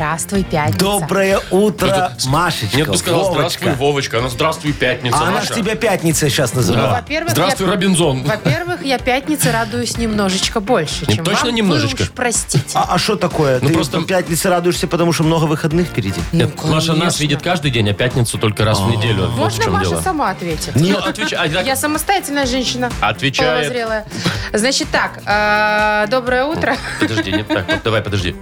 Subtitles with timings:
[0.00, 0.78] Здравствуй, пятница.
[0.78, 2.76] Доброе утро, Это- Машечка.
[2.76, 3.38] Нет, бы сказал Вовочка.
[3.60, 4.18] здравствуй, Вовочка.
[4.18, 5.16] Она здравствуй, пятница.
[5.16, 5.54] А она Маша.
[5.54, 6.58] ж тебя пятница сейчас Да.
[6.58, 6.90] называла.
[6.96, 8.22] Во-первых, Здравствуй, я- Робинзон.
[8.24, 11.54] Во-первых, я пятнице радуюсь немножечко больше, Не, чем точно вам.
[11.54, 11.96] немножечко?
[11.96, 12.62] Вы уж простите.
[12.78, 13.58] А что такое?
[13.62, 16.20] Ну, Ты просто- по пятнице радуешься, потому что много выходных впереди?
[16.30, 17.22] Нет, Маша нас конечно.
[17.22, 19.22] видит каждый день, а пятницу только раз в неделю.
[19.22, 20.02] Вот в Можно чем Маша дело.
[20.02, 20.72] сама ответит?
[20.74, 21.38] Ну, отвечай.
[21.38, 22.90] А, так- Я самостоятельная женщина.
[23.00, 23.50] Отвечает.
[23.62, 24.04] Половозрелая.
[24.52, 26.76] Значит так, э, доброе утро.
[27.00, 27.66] Подожди, не так.
[27.66, 28.36] Вот, давай, подожди.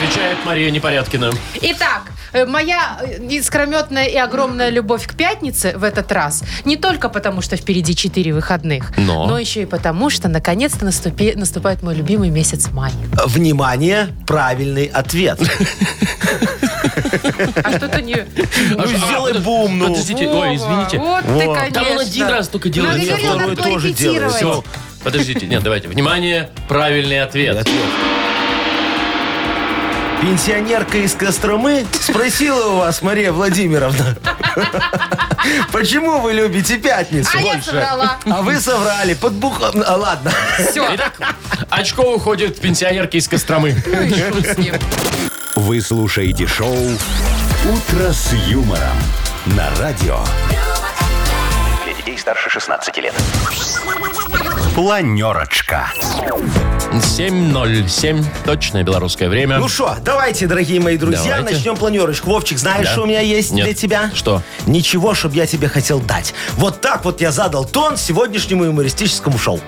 [0.00, 1.30] Отвечает Мария Непорядкина.
[1.60, 7.10] Итак, э, моя э, искрометная и огромная любовь к пятнице в этот раз не только
[7.10, 9.38] потому, что впереди четыре выходных, Но.
[9.38, 12.92] еще и потому, что наконец-то наступи- наступает мой любимый месяц май.
[13.26, 15.38] Внимание, правильный ответ.
[17.62, 18.16] А что-то не...
[18.70, 19.88] Ну, сделай подож- бум, ну.
[19.88, 20.98] Подождите, ой, извините.
[20.98, 21.70] Вот ты, конечно.
[21.70, 22.96] Да он один раз только делает.
[22.96, 23.94] Ну, я второй надо тоже.
[23.94, 24.64] Все.
[25.02, 25.88] Подождите, нет, давайте.
[25.88, 27.66] Внимание, правильный ответ.
[30.20, 34.16] Пенсионерка из Костромы спросила у вас, Мария Владимировна,
[35.72, 37.70] почему вы любите пятницу А я больше?
[37.70, 38.18] соврала.
[38.26, 39.14] А вы соврали.
[39.14, 39.60] Под бух...
[39.62, 40.30] а, ладно.
[40.58, 40.86] Все.
[40.94, 41.14] Итак,
[41.70, 43.82] очко уходит в пенсионерке из Костромы.
[43.86, 44.74] Ну и шут с ним.
[45.56, 48.96] Вы слушаете шоу «Утро с юмором»
[49.46, 50.20] на радио.
[51.84, 53.14] Для детей старше 16 лет.
[54.80, 55.92] Планерочка.
[56.90, 58.24] 7.07.
[58.46, 59.58] Точное белорусское время.
[59.58, 61.56] Ну что, давайте, дорогие мои друзья, Давайте.
[61.58, 62.30] начнем планерочку.
[62.30, 62.92] Вовчик, знаешь, Да.
[62.92, 63.66] что у меня есть Нет.
[63.66, 64.10] для тебя?
[64.14, 64.42] Что?
[64.66, 66.32] Ничего, чтобы я тебе хотел дать.
[66.54, 69.60] Вот так вот я задал тон сегодняшнему юмористическому шоу.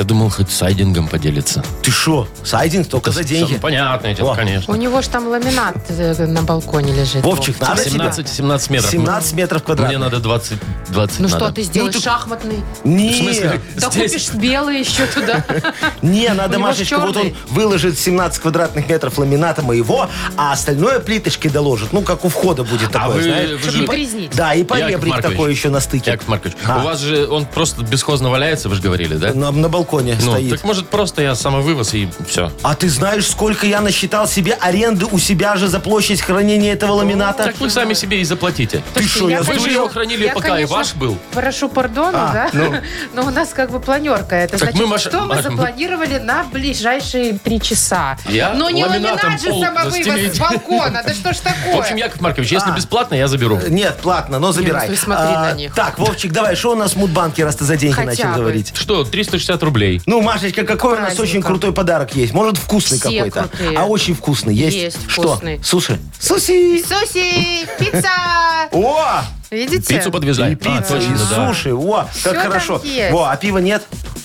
[0.00, 1.62] Я думал, хоть сайдингом поделиться.
[1.82, 3.52] Ты что, сайдинг только за деньги?
[3.52, 4.72] Сам- Понятное дело, конечно.
[4.72, 7.22] У него же там ламинат э, на балконе лежит.
[7.22, 7.68] Вовчик, Вов.
[7.68, 7.90] надо тебе?
[7.92, 8.90] 17, 17 метров.
[8.90, 9.98] 17 метров квадратных.
[9.98, 10.58] Мне надо 20,
[10.88, 11.44] 20 Ну надо.
[11.44, 11.94] что ты сделаешь?
[11.96, 12.62] Ну, ты- Шахматный?
[12.82, 13.60] Не, В смысле?
[13.76, 15.44] Да Здесь- купишь белый еще туда.
[16.00, 17.36] не, надо, него Машечка, вот он черный.
[17.50, 20.08] выложит 17 квадратных метров ламината моего,
[20.38, 21.92] а остальное плиточкой доложит.
[21.92, 23.50] Ну, как у входа будет А такое, вы- знаешь.
[23.50, 24.30] вы Чтобы же- не грязнить.
[24.34, 25.36] Да, и Яков поребрик Маркович.
[25.36, 26.12] такой еще на стыке.
[26.12, 26.78] Яков Маркович, А.
[26.80, 29.34] у вас же он просто бесхозно валяется, вы же говорили, да?
[29.34, 30.50] На, на балконе Ну, стоит.
[30.50, 32.52] так может просто я самовывоз и все.
[32.62, 36.92] А ты знаешь, сколько я насчитал себе аренды у себя же за площадь хранения этого
[36.92, 37.44] ламината?
[37.44, 38.82] Так вы сами себе и заплатите.
[38.94, 41.18] Ты что, я Вы же его хранили, я, пока и конечно, ваш был.
[41.32, 42.50] Прошу пардону, А, да?
[42.52, 42.74] ну.
[43.14, 44.36] Но у нас как бы планерка.
[44.36, 48.16] Это Так значит, мы, Маша- что мы запланировали на ближайшие три часа.
[48.28, 51.02] Я Но не ламинатом ламинат же пол самовывоз с балкона.
[51.06, 51.76] Да что ж такое?
[51.76, 52.74] В общем, Яков Маркович, если А.
[52.76, 53.58] бесплатно, я заберу.
[53.68, 54.88] Нет, платно, но забирай.
[54.88, 55.74] ну ты смотри А, на них.
[55.74, 58.34] Так, Вовчик, давай, что у нас в Мудбанке, раз ты за деньги Хотя начал бы.
[58.36, 58.72] говорить?
[58.74, 59.79] Что, 360 рублей?
[60.06, 62.32] Ну, Машечка, какой у нас очень крутой подарок есть?
[62.32, 63.48] Может, вкусный Все какой-то?
[63.48, 63.78] крутые.
[63.78, 64.76] А очень вкусный есть?
[64.76, 65.22] Есть Что?
[65.22, 65.60] вкусный.
[65.64, 65.98] Суши?
[66.18, 66.82] Суси!
[66.82, 68.08] Суси, пицца.
[68.72, 69.22] О!
[69.50, 69.94] Видите?
[69.94, 70.52] Пиццу подвезли.
[70.52, 71.48] И пицца, и точно, да.
[71.48, 71.74] суши.
[71.74, 72.80] О, как там хорошо.
[72.84, 73.12] есть.
[73.12, 73.82] Во, а пива нет?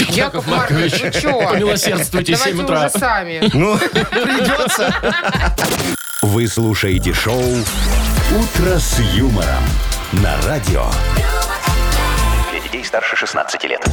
[0.09, 1.41] Яков Маркович, вы чё?
[1.49, 2.79] Помилосердствуйте, 7 Давайте утра.
[2.87, 3.49] уже сами.
[3.53, 4.93] Ну, придется.
[6.21, 9.63] Вы слушаете шоу «Утро с юмором»
[10.11, 10.85] на радио.
[12.51, 13.85] Для детей старше 16 лет.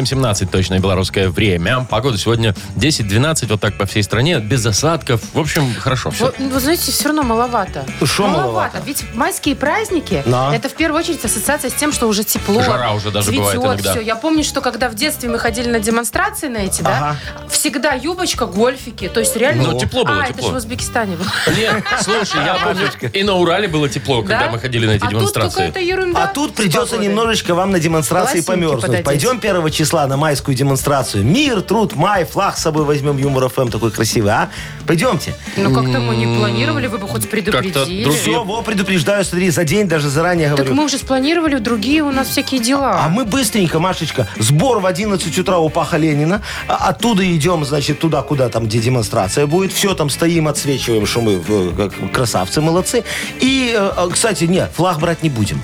[0.00, 1.86] 7.17 точное белорусское время.
[1.88, 5.22] Погода сегодня 10-12, вот так по всей стране, без осадков.
[5.32, 6.26] В общем, хорошо все.
[6.26, 7.84] Вот, ну, Вы знаете, все равно маловато.
[8.04, 8.82] Шо маловато?
[8.84, 10.54] Ведь майские праздники, Да.
[10.54, 12.62] это в первую очередь ассоциация с тем, что уже тепло.
[12.62, 13.90] Жара уже даже цветет, бывает иногда.
[13.92, 14.00] все.
[14.00, 17.16] Я помню, что когда в детстве мы ходили на демонстрации на эти, да, Ага.
[17.48, 19.08] всегда юбочка, гольфики.
[19.08, 19.62] То есть реально...
[19.72, 20.34] Ну, тепло было, а, тепло.
[20.38, 21.28] это же в Узбекистане было.
[21.56, 24.50] Нет, слушай, я помню, и на Урале было тепло, когда Да?
[24.50, 25.72] мы ходили на эти а демонстрации.
[26.14, 29.02] А тут с придется немножечко вам на демонстрации померзнуть.
[29.02, 31.24] Пойдем 1 числа на майскую демонстрацию.
[31.24, 33.16] Мир, труд, май, флаг с собой возьмем.
[33.18, 34.48] Юмор ФМ такой красивый, а?
[34.86, 35.34] Пойдемте.
[35.56, 37.72] Ну, как-то мы не планировали, вы бы хоть предупредили.
[37.72, 40.74] другие- Все, во, предупреждаю, смотри, за день даже заранее Так говорю.
[40.74, 43.00] мы уже спланировали, другие у нас всякие дела.
[43.04, 46.42] А мы быстренько, Машечка, сбор в 11 утра у Паха Ленина.
[46.68, 49.72] А оттуда идем, значит, туда, куда там, где демонстрация будет.
[49.72, 51.40] Все там стоим, отсвечиваем, что мы
[52.12, 53.04] красавцы, молодцы.
[53.40, 55.60] И, э, э, кстати, нет, флаг брать не будем.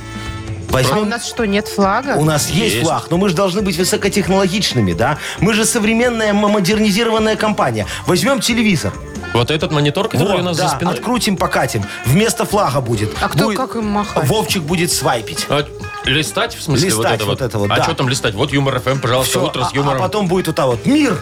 [0.73, 1.09] А у Возьмем...
[1.11, 2.15] нас что, нет флага?
[2.17, 2.87] У нас есть, Есть.
[2.87, 5.19] флаг, но мы же должны быть высокотехнологичными, да?
[5.39, 7.87] Мы же современная модернизированная компания.
[8.07, 8.93] Возьмем телевизор.
[9.35, 10.95] Вот этот монитор, который Вот, у нас да, за спиной.
[10.95, 11.85] открутим, покатим.
[12.07, 13.11] Вместо флага будет.
[13.21, 14.29] А кто Будет- как им махать?
[14.29, 15.47] Вовчик будет свайпить.
[15.49, 15.65] А,
[16.05, 17.47] листать, в смысле, вот Листать это вот вот?
[17.47, 17.83] это вот, а да.
[17.85, 18.35] что там листать?
[18.35, 19.99] Вот Юмор ФМ, пожалуйста, Всё, утро с а- юмором.
[19.99, 20.85] А, потом будет вот так вот.
[20.87, 21.19] Мир,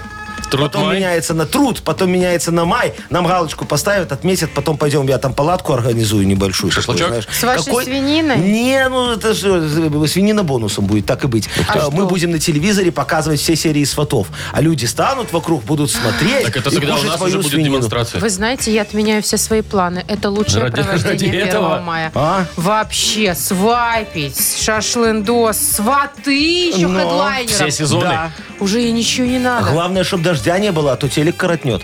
[0.50, 0.96] Труд потом май.
[0.96, 2.94] меняется на труд, потом меняется на май.
[3.10, 6.70] Нам галочку поставят, отметят, потом пойдем, я там палатку организую небольшую.
[6.72, 7.08] такую, Шашлычок?
[7.08, 7.28] знаешь.
[7.30, 8.36] С вашей свининой?
[8.38, 11.48] Не, ну это же э, свинина бонусом будет, так и быть.
[11.68, 11.90] А Э, что?
[11.90, 14.28] Мы будем на телевизоре показывать все серии сватов.
[14.52, 17.76] А люди станут вокруг, будут смотреть Так это и тогда у нас уже будет свинину.
[17.76, 18.20] демонстрация.
[18.20, 20.04] Вы знаете, я отменяю все свои планы.
[20.08, 21.80] Это лучшее Ради- провождение ради 1 этого?
[21.80, 22.12] мая.
[22.14, 22.44] А?
[22.56, 26.98] Вообще, свайпить, шашлындос, сваты еще Но.
[26.98, 27.54] хедлайнером.
[27.54, 28.02] Все сезоны.
[28.04, 28.30] Да.
[28.58, 29.70] Уже и ничего не надо.
[29.70, 31.82] Главное, чтобы дождя не было, а то телек коротнет.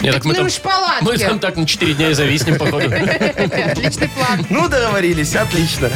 [0.00, 2.86] Нет, так мы ну там, мы там так на 4 дня и зависнем, походу.
[2.88, 4.44] Отличный план.
[4.50, 5.88] Ну, договорились, отлично.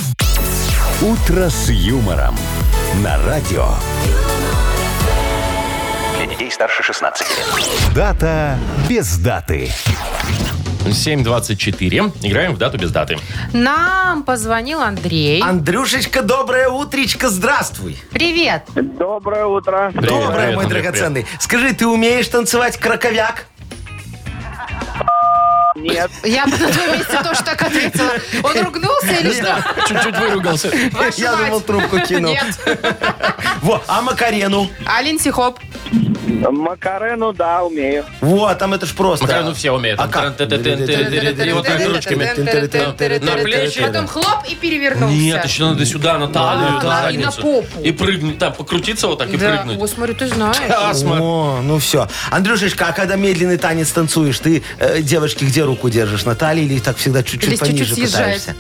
[1.02, 2.36] «Утро с юмором»
[2.96, 3.66] на радио.
[6.16, 7.94] Для детей старше 16 лет.
[7.94, 8.58] Дата
[8.88, 9.70] без даты.
[10.84, 12.12] 7.24.
[12.22, 13.18] Играем в дату без даты.
[13.52, 15.40] Нам позвонил Андрей.
[15.42, 17.96] Андрюшечка, доброе утречко, здравствуй.
[18.10, 18.64] Привет.
[18.74, 19.90] Доброе утро.
[19.92, 21.26] Привет, доброе, привет, мой Андрей, драгоценный.
[21.38, 23.46] Скажи, ты умеешь танцевать краковяк?
[25.80, 28.12] Нет, Я бы на твоем месте тоже так ответила.
[28.42, 29.64] Он ругнулся или что?
[29.88, 30.70] Чуть-чуть выругался.
[31.16, 31.44] Я мать.
[31.46, 32.32] думал, трубку кинул.
[32.32, 32.58] Нет.
[33.62, 34.68] Во, а Макарену?
[34.86, 35.58] А Линдси Хоп?
[36.26, 38.04] Макарену, да, умею.
[38.20, 39.24] Вот, там это ж просто.
[39.24, 39.98] Макарену все умеют.
[40.00, 40.40] А как?
[40.40, 43.18] И вот так ручками.
[43.18, 43.80] На плечи.
[43.82, 45.14] Потом хлоп и перевернулся.
[45.14, 47.64] Нет, еще надо сюда, на талию, на и на попу.
[47.82, 49.78] И прыгнуть, да, покрутиться вот так и Да, прыгнуть.
[49.80, 50.56] о, смотрю, ты знаешь.
[50.68, 51.22] А, смотри.
[51.22, 52.08] О, ну все.
[52.30, 54.62] Андрюшечка, а когда медленный танец танцуешь, ты
[55.00, 56.24] девочке где руку держишь?
[56.24, 58.54] На талии или так всегда чуть-чуть пониже пытаешься?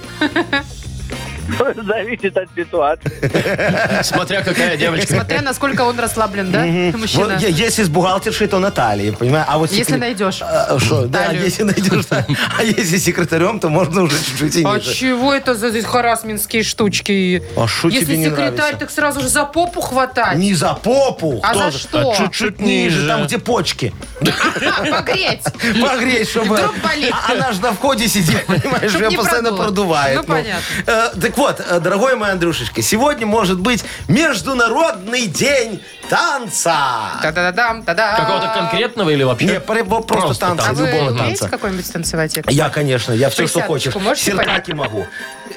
[1.86, 4.02] Зависит от ситуации.
[4.02, 5.14] Смотря какая девочка.
[5.14, 6.64] Смотря, насколько он расслаблен, да,
[6.98, 7.24] мужчина?
[7.34, 9.46] Вот, е- если с бухгалтершей, то на талии, понимаешь?
[9.48, 10.38] А вот Если секре- найдешь.
[10.42, 12.06] А, шо, да, если найдешь.
[12.06, 12.26] да.
[12.58, 14.94] А если секретарем, то можно уже чуть-чуть и А ниже.
[14.94, 17.42] чего это за здесь харасминские штучки?
[17.56, 18.78] А шо Если тебе не секретарь, нравится?
[18.80, 20.36] так сразу же за попу хватать.
[20.36, 21.40] Не за попу.
[21.42, 22.12] А за что?
[22.12, 23.92] А чуть-чуть ниже, там, где почки.
[24.90, 25.42] Погреть.
[25.80, 26.54] Погреть, чтобы...
[26.56, 27.12] Вдруг болит.
[27.28, 29.64] А Она же на входе сидит, понимаешь, Чтоб ее не постоянно продуло.
[29.64, 30.16] продувает.
[30.16, 30.60] Ну, понятно.
[30.86, 36.76] Э, так вот, э, дорогой мой Андрюшечка, сегодня может быть Международный день танца.
[37.22, 38.16] Та-да-да-дам, та-да.
[38.16, 39.46] Какого-то конкретного или вообще?
[39.46, 41.48] Не, про- просто, Просто танца, А вы любого умеете танца.
[41.48, 42.36] какой-нибудь танцевать?
[42.36, 42.52] Яков?
[42.52, 43.94] Я, конечно, я все, что Присядочку хочешь.
[44.04, 45.06] можете Сертаки могу.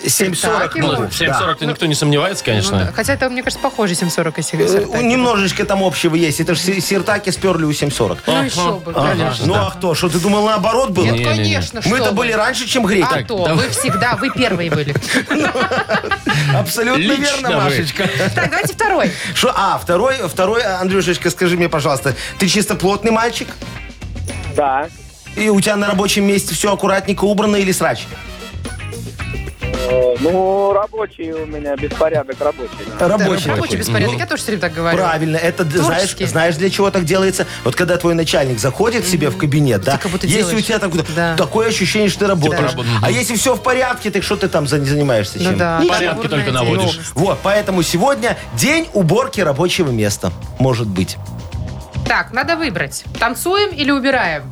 [0.03, 1.01] 7.40 Сертаки могу.
[1.03, 2.61] Ну, в 7.40-то никто не сомневается, Ну да.
[2.61, 2.93] конечно.
[2.95, 4.63] Хотя это, мне кажется, похоже 740 если Да.
[4.63, 5.03] Э, сертаки.
[5.03, 6.39] Немножечко там общего есть.
[6.39, 8.19] Это же сертаки сперли у 7.40.
[8.27, 9.09] Ну еще бы, Ага.
[9.09, 9.45] конечно.
[9.47, 9.95] Ну а кто?
[9.95, 11.05] Что ты думал, наоборот было?
[11.05, 11.35] Нет, Не-не-не.
[11.35, 12.15] конечно, что Мы-то вы.
[12.17, 13.07] были раньше, чем грек.
[13.11, 13.65] А то, давай.
[13.65, 14.93] вы всегда, вы первые были.
[16.57, 17.63] Абсолютно Лично верно, вы.
[17.63, 18.09] Машечка.
[18.35, 19.11] Так, давайте второй.
[19.33, 19.53] Что?
[19.55, 20.42] А, второй, второй,
[20.79, 23.47] Андрюшечка, скажи мне, пожалуйста, ты чисто плотный мальчик?
[24.55, 24.87] Да.
[25.35, 28.01] И у тебя на рабочем месте все аккуратненько убрано или срач?
[28.01, 28.32] Э,
[30.19, 32.69] Ну, рабочий у меня, беспорядок рабочий.
[32.99, 33.07] да.
[33.07, 33.49] Рабочий.
[33.49, 33.77] Рабочий такой.
[33.77, 34.97] беспорядок, я тоже все время так говорю.
[34.97, 37.45] Правильно, это знаешь, знаешь, для чего так делается?
[37.63, 40.57] Вот когда твой начальник заходит к себе в кабинет, да, как будто если делаешь.
[40.59, 41.35] у тебя так, Да.
[41.35, 42.71] такое ощущение, что ты работаешь.
[42.71, 45.57] работ- А если все в порядке, так что ты там за- занимаешься Ну чем?
[45.57, 45.81] да.
[45.87, 46.83] Порядки только наводишь.
[46.83, 47.11] деятельность.
[47.15, 50.31] Вот, поэтому сегодня день уборки рабочего места.
[50.59, 51.17] Может быть.
[52.07, 53.03] Так, надо выбрать.
[53.19, 54.43] Танцуем или убираем?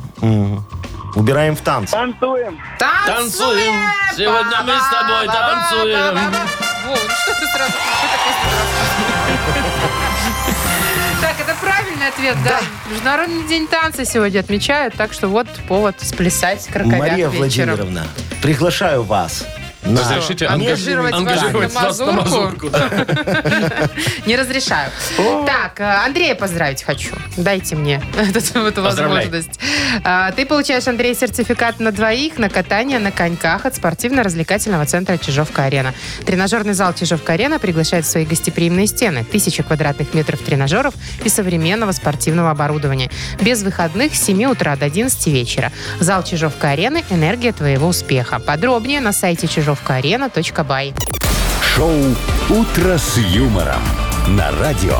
[1.14, 1.92] Убираем в танцы.
[1.92, 2.60] Танцуем.
[2.78, 3.74] Танцуем.
[4.16, 6.14] Сегодня мы с тобой танцуем.
[6.14, 8.82] Во, ну что ты сразу песню рассказываешь?
[11.20, 12.60] Так, это правильный ответ, да.
[12.90, 17.76] Международный день танца сегодня отмечают, так что вот повод сплясать краковяк Мария вечером.
[17.76, 18.06] Владимировна,
[18.42, 19.44] приглашаю вас.
[19.84, 22.70] На Разрешите Ангажировать вас ангажировать на вас на мазурку?
[22.70, 22.88] да.
[24.26, 24.90] Не разрешаю.
[25.46, 27.14] Так, э, Андрея поздравить хочу.
[27.36, 29.58] Дайте мне эту, возможность.
[30.04, 35.94] А, Ты получаешь, Андрей, сертификат на двоих на катание на коньках от спортивно-развлекательного центра «Чижовка-арена».
[36.24, 39.24] Тренажерный зал «Чижовка-арена» приглашает в свои гостеприимные стены.
[39.24, 43.10] Тысяча квадратных метров тренажеров и современного спортивного оборудования.
[43.40, 45.72] Без выходных с 7 утра до 11 вечера.
[45.98, 48.38] Зал «Чижовка-арена»– энергия твоего успеха.
[48.38, 50.94] Подробнее на сайте чижовкаарена.бай.
[51.62, 51.92] Шоу
[52.50, 53.82] «Утро с юмором»
[54.28, 54.98] на радио.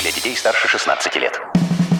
[0.00, 1.40] Для детей старше 16 лет.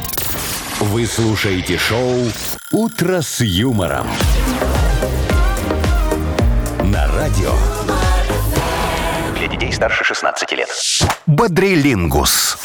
[0.79, 2.31] Вы слушаете шоу
[2.71, 4.07] «Утро с юмором».
[6.83, 7.51] На радио
[9.37, 10.69] Для детей старше 16 лет.
[11.25, 12.57] «Бодрилингус».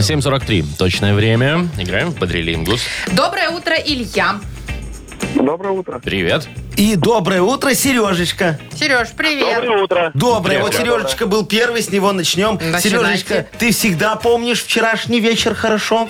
[0.00, 0.64] 7.43.
[0.76, 1.68] Точное время.
[1.78, 2.82] Играем в Бодрилингус.
[3.12, 4.40] Доброе утро, Илья.
[5.34, 5.98] Доброе утро.
[6.02, 6.48] Привет.
[6.76, 8.58] И доброе утро, Сережечка.
[8.74, 9.56] Сереж, привет.
[9.62, 10.10] Доброе утро.
[10.14, 10.58] Доброе.
[10.58, 10.62] Привет.
[10.64, 12.54] Вот Сережечка был первый, с него начнем.
[12.54, 12.88] Начинайте.
[12.88, 16.08] Сережечка, ты всегда помнишь вчерашний вечер хорошо?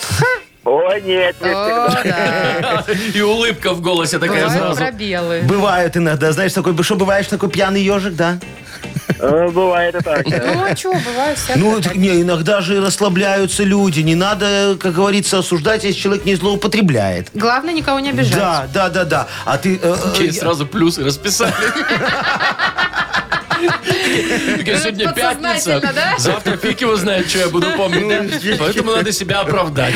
[0.64, 2.84] Ой, нет, не О, всегда.
[2.86, 2.92] да.
[3.14, 4.80] И улыбка в голосе такая Бывают сразу.
[4.80, 5.42] пробелы.
[5.42, 8.38] Бывают иногда, знаешь, такой, что бываешь такой пьяный ежик, да?
[9.18, 10.28] Э, Бывает и так.
[10.28, 10.42] да.
[10.54, 11.60] Ну, а что, бывает всякое.
[11.62, 14.00] Ну, так не, иногда же расслабляются люди.
[14.00, 17.28] Не надо, как говорится, осуждать, если человек не злоупотребляет.
[17.34, 18.34] Главное, никого не обижать.
[18.38, 19.26] Да, да, да, да.
[19.44, 19.76] А ты...
[19.76, 21.52] э, э, Окей, я- сразу плюсы расписали.
[23.54, 25.82] Такая, Сегодня пятница.
[26.18, 28.08] Завтра фиг его знает, что я буду помнить.
[28.08, 28.56] да?
[28.58, 29.94] Поэтому надо себя оправдать.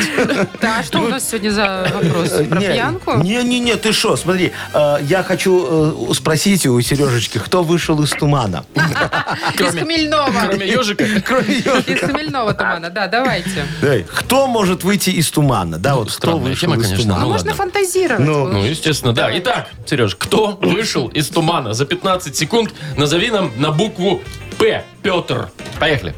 [0.61, 2.29] Да, что у нас сегодня за вопрос?
[2.29, 3.17] Про Не, пьянку?
[3.17, 8.01] Не, не, не, ты что, смотри, э, я хочу э, спросить у Сережечки, кто вышел
[8.03, 8.65] из тумана?
[9.59, 10.31] Из Хмельного.
[10.47, 11.05] Кроме ежика.
[11.25, 11.91] Кроме ежика.
[11.91, 13.65] Из Хмельного тумана, да, давайте.
[14.13, 15.77] Кто может выйти из тумана?
[15.77, 16.97] Да, вот кто вышел из конечно.
[17.03, 17.19] тумана?
[17.19, 18.25] Ну, Ну, можно фантазировать.
[18.25, 19.29] Ну, Ну, естественно, да.
[19.37, 21.73] Итак, Сереж, кто вышел из тумана?
[21.73, 24.21] За 15 секунд назови нам на букву
[24.57, 24.83] П.
[25.01, 25.49] Петр.
[25.79, 26.13] Поехали.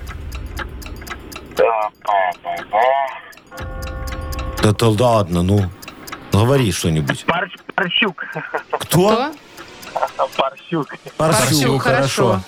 [1.56, 1.92] Да,
[4.74, 5.70] да ладно, ну,
[6.32, 7.26] говори что-нибудь.
[7.28, 8.24] Парч- Парщук.
[8.80, 9.34] Кто?
[9.94, 10.28] Кто?
[10.38, 10.88] Парщук.
[11.18, 12.42] Парсюк, Парсюк, хорошо.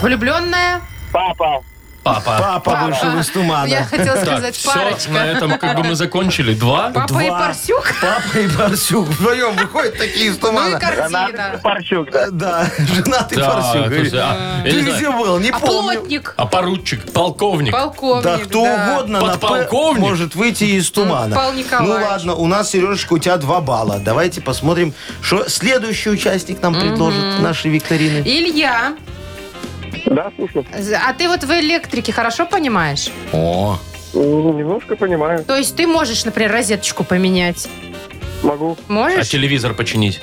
[0.00, 0.80] Влюбленная?
[1.12, 1.62] Папа.
[2.02, 2.60] Папа.
[2.64, 3.66] Папа вышел из тумана.
[3.68, 5.12] Я хотела сказать все, на парочка.
[5.18, 6.52] этом как бы мы закончили.
[6.54, 6.90] Два.
[6.90, 7.38] Папа и Два.
[7.38, 7.92] Парсюк?
[8.00, 10.78] Папа и Парсюк вдвоем выходят такие из Ну и тумана.
[10.80, 11.60] картина.
[11.62, 12.22] Парщук, да.
[12.26, 13.86] Э, Да, женатый Да, Парсюк.
[13.86, 15.38] слушай, а, я Ты где был?
[15.38, 16.00] Не А помню.
[16.00, 16.34] плотник?
[16.36, 17.72] а поручик, полковник.
[17.72, 20.00] Полковник, Да кто угодно на П Подполковник?
[20.00, 21.36] может выйти из тумана.
[21.36, 22.08] Павел Ну Николаевич.
[22.08, 24.00] ладно, у нас, Сережечка, у тебя два балла.
[24.04, 24.92] Давайте посмотрим,
[25.22, 28.22] что следующий участник нам предложит нашей викторины.
[28.26, 28.94] Илья,
[30.06, 30.64] Да, слушаю.
[31.06, 33.10] а ты вот в электрике хорошо понимаешь?
[33.32, 33.78] О,
[34.14, 35.42] М, Немножко понимаю.
[35.44, 37.68] То есть ты можешь, например, розеточку поменять?
[38.42, 38.76] Могу.
[38.88, 39.28] А Можешь?
[39.28, 40.20] телевизор починить?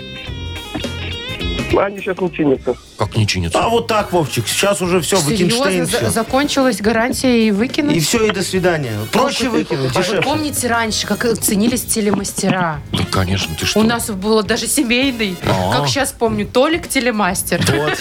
[1.76, 2.76] Они сейчас не чинятся.
[3.00, 3.58] Как не чинится?
[3.64, 5.46] а вот так, Вовчик, сейчас уже все, Серьезно?
[5.70, 6.10] Викинштейн За- все.
[6.10, 7.96] закончилась гарантия и выкинуть?
[7.96, 8.92] И все, и до свидания.
[9.14, 10.22] Проще выкинуть, А вы дешевле.
[10.22, 12.82] помните раньше, как ценились телемастера?
[12.92, 13.80] Да, конечно, ты что?
[13.80, 15.38] У нас было даже семейный.
[15.48, 15.78] А.
[15.78, 17.62] Как сейчас помню, Толик телемастер.
[17.72, 17.98] Вот.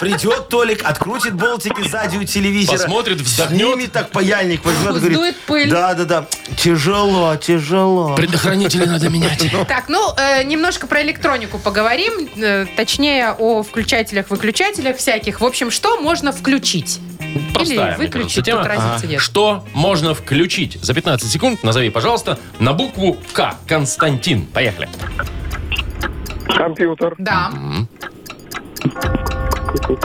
[0.00, 2.78] Придет Толик, открутит болтики сзади у телевизора.
[2.78, 3.60] Посмотрит, вздохнет.
[3.60, 5.12] Снимет так паяльник, возьмет и говорит.
[5.16, 5.70] Сдует пыль.
[5.70, 6.26] Да, да, да.
[6.56, 8.14] Тяжело, тяжело.
[8.16, 9.44] Предохранители надо менять.
[9.68, 12.28] Так, ну, э, немножко про электронику поговорим.
[12.36, 13.62] э, точнее, о
[14.40, 15.40] включателях-выключателях всяких.
[15.40, 17.00] В общем, что можно включить?
[17.54, 18.62] Простая, Или выключить, тема.
[18.62, 19.20] тут разницы нет.
[19.20, 20.78] Что можно включить?
[20.82, 23.54] За 15 секунд назови, пожалуйста, на букву К.
[23.68, 24.46] Константин.
[24.46, 24.88] Поехали.
[26.56, 27.14] Компьютер.
[27.18, 27.50] Да,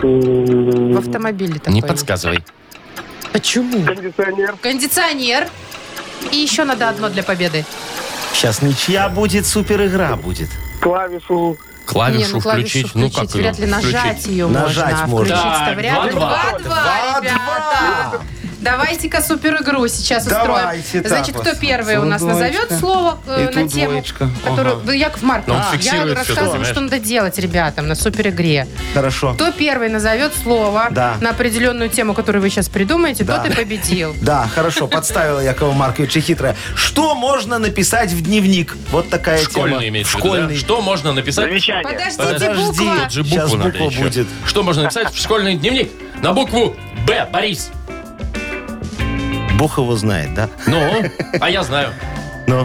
[0.02, 1.74] в автомобиле такой.
[1.74, 2.44] Не подсказывай.
[3.32, 3.84] Почему?
[3.86, 4.56] Кондиционер.
[4.62, 5.48] Кондиционер.
[6.32, 7.66] И еще надо одно для победы.
[8.34, 10.50] Сейчас ничья будет, супер игра будет.
[10.82, 11.58] Клавишу.
[11.86, 12.96] Клавишу Не, ну, клавишу включить.
[12.96, 14.28] Ну, как Вряд ли нажать включить?
[14.28, 15.04] ее Нажать можно.
[15.04, 15.36] а можно.
[15.36, 16.12] Включить-то вряд ли.
[16.12, 16.62] 2-2.
[16.64, 18.22] 2-2, ребята.
[18.66, 21.04] Давайте-ка супер игру сейчас Давайте, устроим.
[21.04, 24.30] так Значит, кто первый у нас назовет слово э, на тему, двоечка.
[24.44, 24.80] которую...
[24.80, 26.72] Вы, Яков Маркович, он а, я фиксирует всё, рассказываю, понимаешь?
[26.72, 28.68] что надо делать ребятам на супер игре.
[28.96, 29.34] Хорошо.
[29.36, 31.18] Кто первый назовет слово Да.
[31.22, 33.38] на определенную тему, которую вы сейчас придумаете, Да.
[33.38, 34.16] тот и победил.
[34.22, 36.56] Да, хорошо, подставила Якова Марковича хитрая.
[36.76, 38.76] Что можно написать в дневник?
[38.92, 39.88] Вот такая Школьный тема.
[39.90, 40.36] имеется в виду, да?
[40.40, 40.58] Школьный.
[40.58, 41.46] Что можно написать?
[41.46, 41.84] Замечание.
[41.84, 42.62] Подождите, Подожди.
[42.66, 42.96] буква.
[43.04, 44.02] Тут же Сейчас букву надо буква еще.
[44.02, 44.28] будет.
[44.48, 45.92] Что можно написать в школьный дневник?
[46.24, 47.70] На букву Б, Борис.
[49.56, 50.50] Бог его знает, да?
[50.68, 50.82] Ну,
[51.40, 51.90] а я знаю.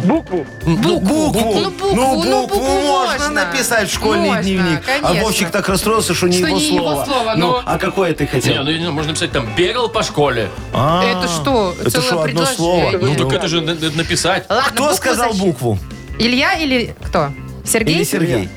[0.05, 0.45] Букву.
[0.63, 0.75] Букву.
[0.77, 3.31] Ну, букву, Ну, ну, букву букву можно можно.
[3.47, 4.81] написать в школьный Можно, дневник.
[4.87, 5.25] А конечно.
[5.25, 7.05] Вовчик так расстроился, что не Что его не его слово.
[7.07, 7.61] слово, ну, ну.
[7.65, 8.63] а какое ты Не, хотел?
[8.65, 10.51] ну, не, можно написать там «бегал по школе».
[10.75, 11.75] А, Это что?
[11.81, 12.91] Это что, одно слово?
[13.01, 14.45] Ну, так это же на- на- написать.
[14.51, 15.79] Ладно, Кто букву сказал букву?
[16.19, 17.31] Илья или кто?
[17.65, 17.95] Сергей?
[17.97, 18.49] Или Сергей?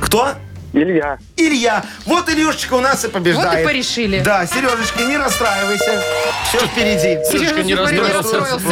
[0.00, 0.30] Кто?
[0.72, 1.18] Илья.
[1.36, 1.84] Илья.
[2.06, 3.50] Вот Илюшечка у нас и побеждает.
[3.50, 4.20] Вот и порешили.
[4.20, 6.02] Да, Сережечка, не расстраивайся.
[6.48, 7.24] Все впереди.
[7.28, 8.66] Сережка не расстроился.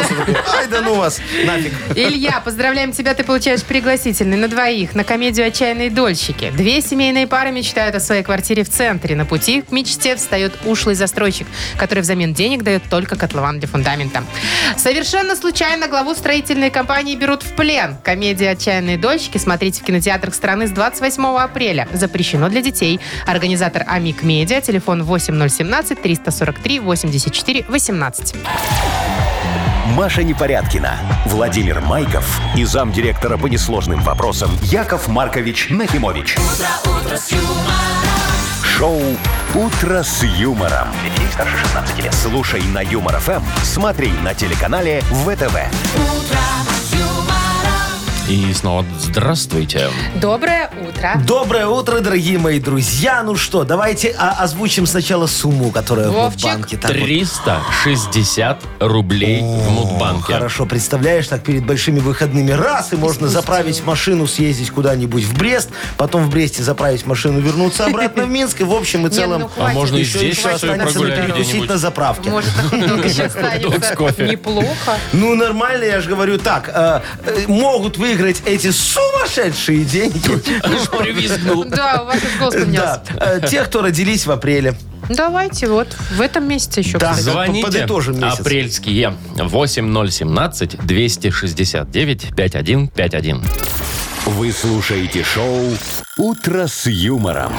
[0.55, 1.73] Ай, да ну вас, нафиг.
[1.95, 6.51] Илья, поздравляем тебя, ты получаешь пригласительный на двоих на комедию «Отчаянные дольщики».
[6.51, 9.15] Две семейные пары мечтают о своей квартире в центре.
[9.15, 14.23] На пути к мечте встает ушлый застройщик, который взамен денег дает только котлован для фундамента.
[14.77, 17.97] Совершенно случайно главу строительной компании берут в плен.
[18.03, 21.88] Комедия «Отчаянные дольщики» смотрите в кинотеатрах страны с 28 апреля.
[21.93, 22.99] Запрещено для детей.
[23.25, 24.61] Организатор Амик Медиа.
[24.61, 28.35] Телефон 8017 343 84 18.
[29.95, 36.37] Маша Непорядкина, Владимир Майков и замдиректора по несложным вопросам Яков Маркович Нахимович.
[38.63, 39.01] Шоу
[39.55, 40.87] Утро с юмором.
[41.03, 42.13] Детей старше 16 лет.
[42.13, 45.57] Слушай на Юмор ФМ, смотри на телеканале ВТВ.
[48.29, 49.89] И снова здравствуйте.
[50.21, 51.19] Доброе утро.
[51.25, 53.23] Доброе утро, дорогие мои друзья.
[53.23, 56.41] Ну что, давайте а, озвучим сначала сумму, которая Вовчик.
[56.41, 56.77] в банке.
[56.79, 56.91] Вот.
[56.91, 60.33] 360 рублей в Мудбанке.
[60.33, 65.71] Хорошо, представляешь, так перед большими выходными раз, и можно заправить машину, съездить куда-нибудь в Брест,
[65.97, 69.41] потом в Бресте заправить машину, вернуться обратно в Минск, и в общем и Не, целом...
[69.41, 69.75] ну, хватит.
[69.75, 72.29] можно и здесь прогулять перекусить на заправке.
[72.29, 72.51] Может,
[73.05, 74.23] еще останется.
[74.23, 74.97] Неплохо.
[75.13, 76.69] Ну, нормально, я же говорю так.
[76.71, 80.41] э, э, могут выиграть эти сумасшедшие деньги.
[80.63, 81.63] Аж привизгнул.
[81.65, 83.01] Да, у вас уж голос Да, поменялся.
[83.19, 84.75] э, те, кто родились в апреле.
[85.09, 86.97] Давайте, вот, в этом месяце еще.
[86.97, 87.11] Да.
[87.11, 87.23] кстати.
[87.31, 87.65] Звоните.
[87.65, 88.39] Подытожим месяц.
[88.41, 89.15] Апрельские.
[89.35, 93.43] 8017 269 5151.
[94.25, 95.65] Вы слушаете шоу
[96.17, 97.53] Утро с юмором.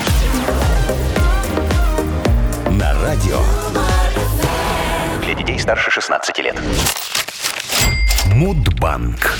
[2.70, 3.40] На радио
[5.24, 6.56] Для детей старше 16 лет.
[8.26, 9.36] Мудбанк.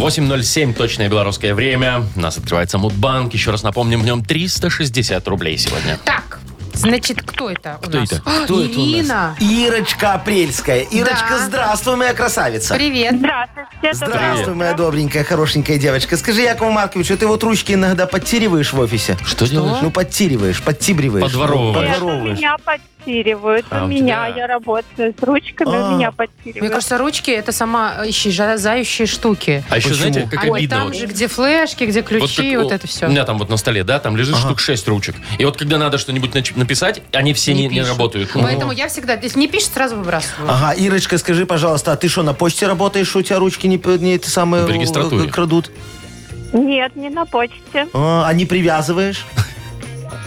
[0.00, 2.02] 8.07 точное белорусское время.
[2.16, 3.34] У нас открывается Мудбанк.
[3.34, 5.98] Еще раз напомним, в нем 360 рублей сегодня.
[6.06, 6.38] Так,
[6.72, 8.10] значит, кто это у Кто нас?
[8.12, 8.22] это?
[8.24, 8.94] А, Кто это у нас?
[8.94, 9.36] Ирина.
[9.40, 10.80] Ирочка Апрельская.
[10.80, 11.46] Ирочка, Да.
[11.46, 12.74] здравствуй, моя красавица.
[12.76, 13.16] Привет.
[13.18, 13.92] Здравствуйте.
[13.92, 16.16] Здравствуй, моя добренькая, хорошенькая девочка.
[16.16, 19.18] Скажи, Якову Марковичу, ты вот ручки иногда подтириваешь в офисе?
[19.26, 19.80] Что, делаешь?
[19.82, 21.24] Ну, подтириваешь, подтибриваешь.
[21.26, 21.76] Подворовываешь.
[21.90, 22.38] Нет, у Подворовываешь.
[22.38, 22.56] меня
[23.00, 23.66] подтиривают.
[23.70, 25.88] А, у у меня тебя- я работаю с ручками, А.
[25.88, 26.60] у меня подтиривают.
[26.62, 29.64] Мне кажется, ручки это сама исчезающие штуки.
[29.70, 30.10] А еще, Почему?
[30.12, 30.76] знаете, как Ой, обидно.
[30.76, 33.06] там же, где флешки, где ключи, как вот это все.
[33.06, 35.16] У меня там вот на столе, да, там лежит штук 6 ручек.
[35.38, 38.30] И вот когда надо что-нибудь нач- написать, они все не, работают.
[38.34, 40.50] Поэтому я всегда, если не пишет, сразу выбрасываю.
[40.50, 44.16] Ага, Ирочка, скажи, пожалуйста, а ты что, на почте работаешь, у тебя ручки не, не
[44.16, 45.70] это самое э, крадут?
[46.52, 47.86] Нет, не на почте.
[47.92, 49.24] А, а не привязываешь?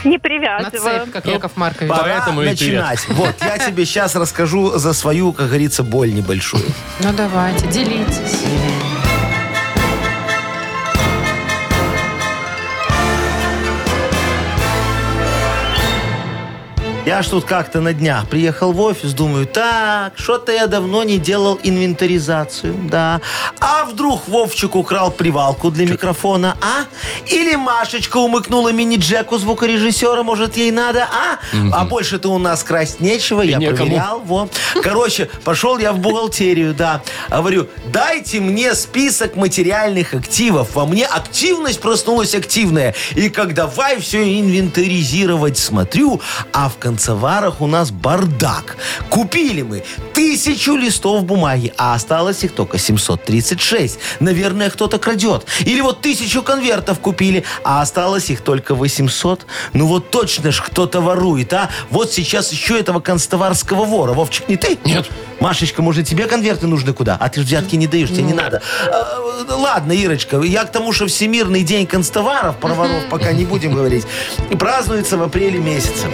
[0.03, 1.05] Не На привязываю.
[1.05, 1.91] цепь, как Яков Маркович.
[1.91, 3.05] Поэтому и начинать.
[3.09, 6.63] Вот, я тебе сейчас расскажу за свою, как говорится, боль небольшую.
[6.99, 8.39] Ну давайте, делитесь.
[17.05, 21.17] Я ж тут как-то на днях приехал в офис, думаю, так, что-то я давно не
[21.17, 23.19] делал инвентаризацию, да.
[23.59, 26.85] А вдруг Вовчик украл привалку для микрофона, а?
[27.29, 31.39] Или Машечка умыкнула мини-джеку звукорежиссера, может, ей надо, а?
[31.73, 33.77] А больше-то у нас красть нечего, я некому.
[33.77, 34.47] проверял, во.
[34.81, 37.01] Короче, пошел я в бухгалтерию, да.
[37.29, 40.73] Говорю, дайте мне список материальных активов.
[40.75, 42.95] Во мне активность проснулась активная.
[43.15, 46.21] И как давай все инвентаризировать, смотрю,
[46.53, 48.77] а в конце канцеварах у нас бардак.
[49.09, 53.99] Купили мы тысячу листов бумаги, а осталось их только 736.
[54.19, 55.45] Наверное, кто-то крадет.
[55.61, 59.45] Или вот тысячу конвертов купили, а осталось их только 800.
[59.73, 61.69] Ну вот точно ж кто-то ворует, а?
[61.89, 64.13] Вот сейчас еще этого канцтоварского вора.
[64.13, 64.77] Вовчик, не ты?
[64.85, 65.09] Нет.
[65.39, 67.17] Машечка, может, тебе конверты нужны куда?
[67.19, 68.61] А ты ж взятки не даешь, тебе не надо.
[68.87, 69.19] А,
[69.57, 74.05] ладно, Ирочка, я к тому, что Всемирный день констоваров, про воров пока не будем говорить,
[74.49, 76.07] и празднуется в апреле месяце.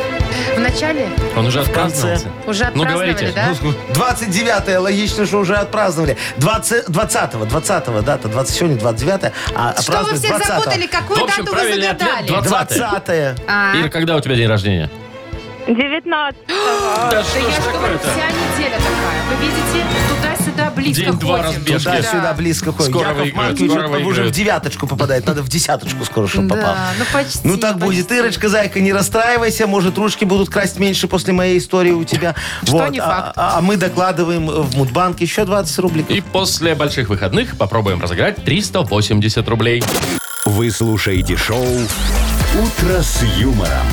[0.56, 2.28] В начале Он уже отпраздновался.
[2.48, 3.34] уже Ну, отпраздновали, говорите.
[3.36, 3.89] да?
[3.94, 6.18] 29-е, логично, что уже отпраздновали.
[6.38, 10.46] 20, 20-го, 20-го, дата, 20, сегодня 29 а Что вы 20-го.
[10.46, 10.88] запутали?
[10.88, 12.48] Какую В общем, дату вы правильный ответ загадали?
[12.48, 12.78] 20.
[12.78, 13.36] 20-е.
[13.48, 14.90] А, Ира, когда у тебя день рождения?
[15.68, 16.04] 19
[16.48, 18.10] Да да что я ж говорю, такое-то?
[18.10, 19.22] вся неделя такая.
[19.30, 19.86] Вы видите,
[20.80, 21.50] близко День-два ходим.
[21.56, 21.86] разбежки.
[21.86, 22.34] Туда-сюда Да.
[22.34, 22.92] близко ходит.
[22.92, 25.26] Скоро Яков выиграют, Маркович скоро уже в девяточку попадает.
[25.26, 26.64] Надо в десяточку скоро, чтобы попал.
[26.76, 27.40] Да, ну почти.
[27.44, 28.08] Ну так будет.
[28.08, 28.20] почти.
[28.20, 29.68] Ирочка, зайка, не расстраивайся.
[29.68, 32.36] Может, ручки будут красть меньше после моей истории у тебя.
[32.64, 33.34] Что не а- факт.
[33.38, 36.12] А, а мы докладываем в Мудбанк еще 20 рубликов.
[36.16, 39.84] И после больших выходных попробуем разыграть 380 рублей.
[40.46, 43.86] Вы слушаете шоу «Утро с юмором»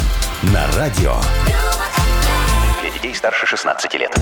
[0.43, 1.17] на радио.
[2.81, 4.15] Для детей старше 16 лет.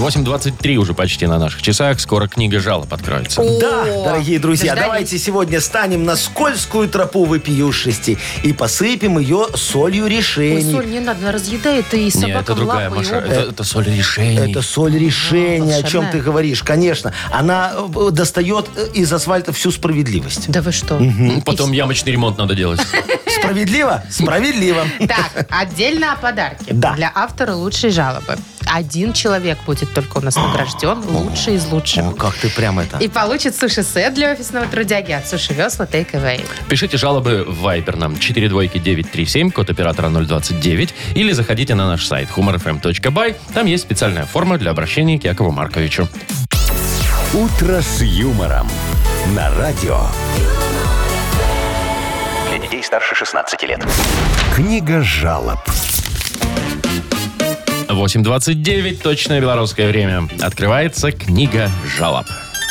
[0.00, 2.00] 8.23 уже почти на наших часах.
[2.00, 3.42] Скоро книга жалоб откроется.
[3.60, 4.86] Да, дорогие друзья, дождались.
[4.86, 10.72] давайте сегодня станем на скользкую тропу вопиюшести и посыпем ее солью Ой, решений.
[10.72, 13.16] соль не надо, разъедает и Не, собакам это другая, лапы, Маша.
[13.16, 14.50] Это, это соль решений.
[14.50, 16.62] Это соль решения, о чем ты говоришь.
[16.62, 20.50] Конечно, она э, достает э, из асфальта всю справедливость.
[20.50, 20.98] Да вы что?
[20.98, 22.80] Ну, Потом ямочный ремонт надо делать.
[23.26, 24.02] Справедливо?
[24.10, 24.84] Справедливо.
[25.00, 26.72] Так, отдельно о подарке.
[26.72, 26.94] Да.
[26.94, 28.36] Для автора лучшей жалобы.
[28.72, 32.04] Один человек будет только у нас награжден, лучший из лучших.
[32.04, 32.98] О, как ты прям это...
[32.98, 36.44] И получит суши-сет для офисного трудяги от Суши Весла Take Away.
[36.68, 43.36] Пишите жалобы в Viber нам 42937, код оператора 029, или заходите на наш сайт humorfm.by.
[43.54, 46.08] Там есть специальная форма для обращения к Якову Марковичу.
[47.34, 48.68] «Утро с юмором»
[49.34, 50.00] на радио.
[52.50, 53.84] Для детей старше 16 лет.
[54.54, 55.58] Книга жалоб.
[57.92, 60.28] 8.29, точное белорусское время.
[60.40, 62.26] Открывается книга жалоб.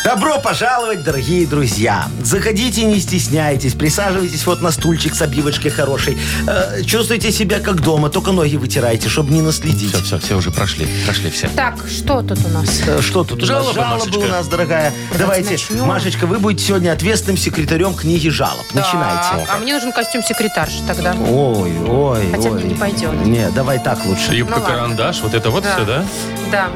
[0.05, 2.07] Добро пожаловать, дорогие друзья.
[2.23, 3.73] Заходите, не стесняйтесь.
[3.73, 6.17] Присаживайтесь вот на стульчик с обивочкой хорошей.
[6.47, 9.91] Э, чувствуйте себя как дома, только ноги вытирайте, чтобы не наследить.
[9.93, 10.87] Все, все, все уже прошли.
[11.05, 11.49] Прошли все.
[11.49, 12.81] Так, что тут у нас?
[12.87, 13.39] Э, Что тут?
[13.39, 13.47] у нас?
[13.49, 14.17] Жалобы, Жалобы Машечка.
[14.19, 14.93] у нас, дорогая.
[15.17, 15.85] Давайте, начнем.
[15.85, 18.65] Машечка, вы будете сегодня ответственным секретарем книги жалоб.
[18.67, 19.47] Так, Начинайте.
[19.51, 21.13] а мне нужен костюм секретарши тогда.
[21.13, 22.55] Ой, ой, Хотя ой.
[22.61, 23.13] мне не пойдет.
[23.25, 24.33] Не, давай так лучше.
[24.33, 25.75] Юбка-карандаш, вот это вот Да.
[25.75, 26.05] все, да?
[26.51, 26.67] Да.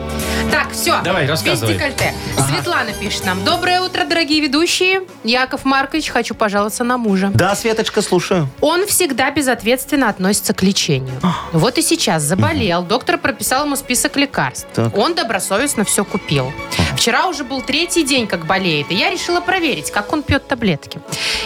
[0.52, 1.02] Так, все.
[1.04, 1.74] Давай, рассказывай.
[1.74, 2.14] Без декольте.
[2.50, 3.44] Светлана пишет нам.
[3.44, 5.04] Доброе утро, дорогие ведущие.
[5.24, 7.32] Яков Маркович, хочу пожаловаться на мужа.
[7.34, 8.48] Да, Светочка, слушаю.
[8.62, 11.20] Он всегда безответственно относится к лечению.
[11.52, 12.84] Вот и сейчас заболел.
[12.84, 14.68] Доктор прописал ему список лекарств.
[14.74, 14.98] Так.
[14.98, 16.52] Он добросовестно все купил.
[16.96, 21.00] Вчера уже был третий день, как болеет, и я решила проверить, как он пьет таблетки.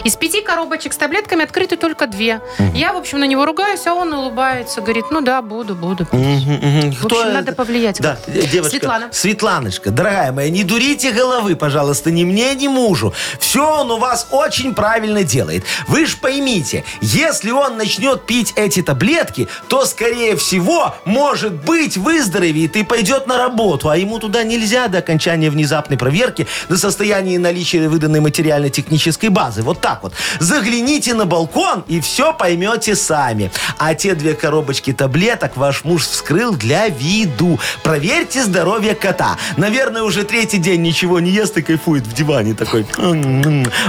[0.03, 2.41] Из пяти коробочек с таблетками открыты только две.
[2.73, 4.81] Я, в общем, на него ругаюсь, а он улыбается.
[4.81, 6.05] Говорит, ну да, буду, буду.
[6.05, 6.13] пить».
[6.13, 6.91] Мгм, мгм.
[6.91, 8.69] В общем, надо повлиять Да, девочка.
[8.69, 9.09] Светлана.
[9.11, 13.13] Светланочка, дорогая моя, не дурите головы, пожалуйста, ни мне, ни мужу.
[13.39, 15.63] Все он у вас очень правильно делает.
[15.87, 22.75] Вы ж поймите, если он начнет пить эти таблетки, то, скорее всего, может быть, выздоровеет
[22.75, 27.87] и пойдет на работу, а ему туда нельзя до окончания внезапной проверки до состояния наличия
[27.87, 29.61] выданной материально-технической базы.
[29.61, 30.13] Вот так вот.
[30.39, 33.51] Загляните на балкон и все поймете сами.
[33.77, 37.59] А те две коробочки таблеток ваш муж вскрыл для виду.
[37.83, 39.37] Проверьте здоровье кота.
[39.55, 42.85] Наверное, уже третий день ничего не ест и кайфует в диване такой.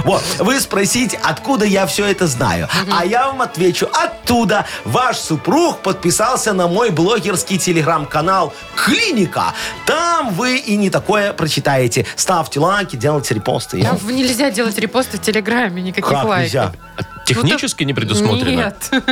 [0.03, 2.69] Вот, вы спросите, откуда я все это знаю.
[2.91, 4.65] А я вам отвечу, оттуда.
[4.85, 9.53] Ваш супруг подписался на мой блогерский телеграм-канал «Клиника».
[9.85, 12.05] Там вы и не такое прочитаете.
[12.15, 13.79] Ставьте лайки, делайте репосты.
[13.79, 16.43] Я- Там нельзя делать репосты в Телеграме, никаких Как лайков.
[16.45, 16.71] нельзя?
[17.25, 18.73] Технически не предусмотрено?
[18.91, 19.03] Нет.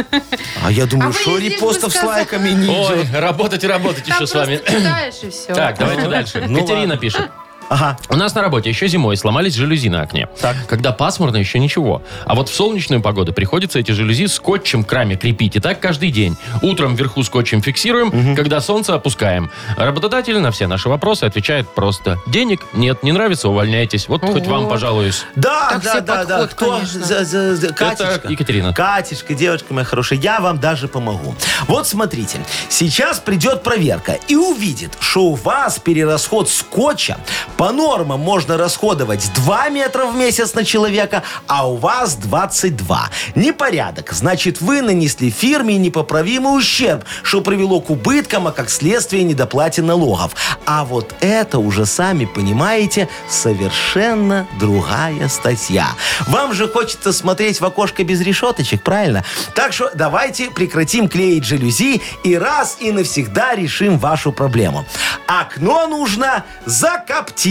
[0.64, 3.16] А я думаю, А что репостов с лайками не Ой, идет.
[3.20, 4.58] работать и работать Там еще с вами.
[4.58, 5.54] читаешь и все.
[5.54, 6.44] Так, давайте дальше.
[6.48, 6.98] Ну Катерина ладно.
[6.98, 7.30] пишет.
[7.70, 7.98] Ага.
[8.10, 10.28] У нас на работе еще зимой сломались жалюзи на окне.
[10.40, 10.56] Так.
[10.68, 12.02] Когда пасмурно, еще ничего.
[12.26, 15.56] А вот в солнечную погоду приходится эти жалюзи скотчем к раме крепить.
[15.56, 16.38] И так каждый день.
[16.62, 19.52] Утром вверху скотчем фиксируем, когда солнце опускаем.
[19.76, 22.20] Работодатель на все наши вопросы отвечает просто.
[22.28, 24.08] Денег нет, не нравится, увольняйтесь.
[24.08, 24.52] Вот хоть Ого.
[24.60, 25.26] вам пожалуюсь.
[25.36, 26.38] Да, Так да, да, да.
[26.40, 26.72] подход, Кто?
[26.76, 27.06] конечно.
[27.06, 28.28] За- за- за- Катечка.
[28.30, 28.74] Екатерина.
[28.74, 31.36] Катечка, девочка моя хорошая, я вам даже помогу.
[31.68, 37.18] Вот смотрите, сейчас придет проверка и увидит, что у вас перерасход скотча
[37.58, 43.10] По нормам можно расходовать 2 метра в месяц на человека, а у вас 22.
[43.34, 44.12] Непорядок.
[44.12, 50.36] Значит, вы нанесли фирме непоправимый ущерб, что привело к убыткам, а как следствие недоплате налогов.
[50.68, 55.88] А вот это уже, сами понимаете, совершенно другая статья.
[56.28, 59.24] Вам же хочется смотреть в окошко без решеточек, правильно?
[59.56, 64.86] Так что давайте прекратим клеить жалюзи и раз и навсегда решим вашу проблему.
[65.26, 67.47] Окно нужно закоптить,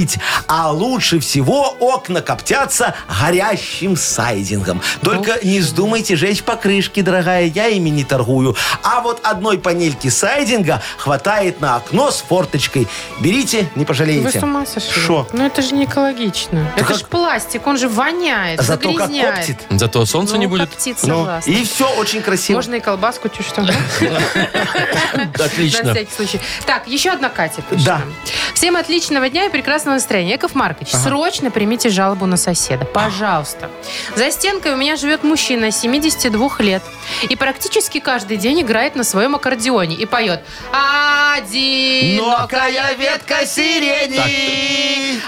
[0.47, 4.83] а лучше всего окна коптятся горящим сайдингом.
[5.03, 8.57] Только не вздумайте жечь покрышки, дорогая, я ими не торгую.
[8.83, 12.89] А вот одной панельки сайдинга хватает на окно с форточкой.
[13.21, 14.41] Берите, не Вы пожалеете.
[14.41, 14.91] с ума сошли?
[15.03, 15.27] Шо?
[15.33, 16.71] Ну это же не экологично.
[16.77, 19.35] это как- же пластик, он же воняет, Зато как загрязняет.
[19.37, 19.59] коптит.
[19.71, 20.69] Зато солнца Ну, не будет.
[20.71, 21.51] коптит, Ну, согласна.
[21.51, 22.57] и все очень красиво.
[22.59, 23.63] Можно и колбаску чуть что.
[23.63, 25.93] На Отлично.
[25.93, 26.41] всякий случай.
[26.67, 27.99] Так, еще одна Катя пишет Да.
[27.99, 28.15] нам.
[28.55, 30.33] Всем отличного дня и прекрасного настроения.
[30.33, 32.85] Яков Маркович, срочно примите жалобу на соседа.
[32.85, 33.71] Пожалуйста.
[34.15, 36.83] За стенкой у меня живет мужчина 72 лет.
[37.29, 40.43] И практически каждый день играет на своем аккордеоне и поет
[41.37, 44.66] «Одинокая ветка сирени».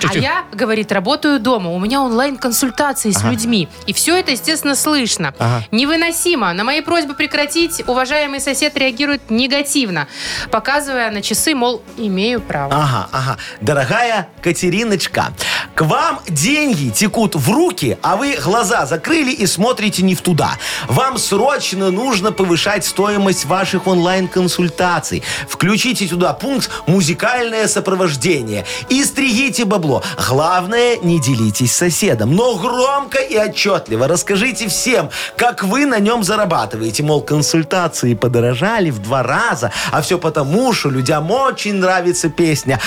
[0.04, 1.70] А я, говорит, работаю дома.
[1.70, 3.68] У меня онлайн-консультации с людьми.
[3.86, 5.34] И все это, естественно, слышно.
[5.70, 6.52] Невыносимо.
[6.52, 10.08] На мои просьбы прекратить уважаемый сосед реагирует негативно,
[10.50, 12.74] показывая на часы, мол, имею право.
[12.74, 13.36] Ага, ага.
[13.60, 15.32] Дорогая Катериночка,
[15.74, 20.52] к вам деньги текут в руки, а вы глаза закрыли и смотрите не в туда.
[20.86, 25.22] Вам срочно нужно повышать стоимость ваших онлайн-консультаций.
[25.48, 29.87] Включите туда пункт «Музыкальное сопровождение» и стригите бабло.
[30.28, 36.22] Главное, не делитесь с соседом, но громко и отчетливо расскажите всем, как вы на нем
[36.22, 37.02] зарабатываете.
[37.02, 42.80] Мол, консультации подорожали в два раза, а все потому, что людям очень нравится песня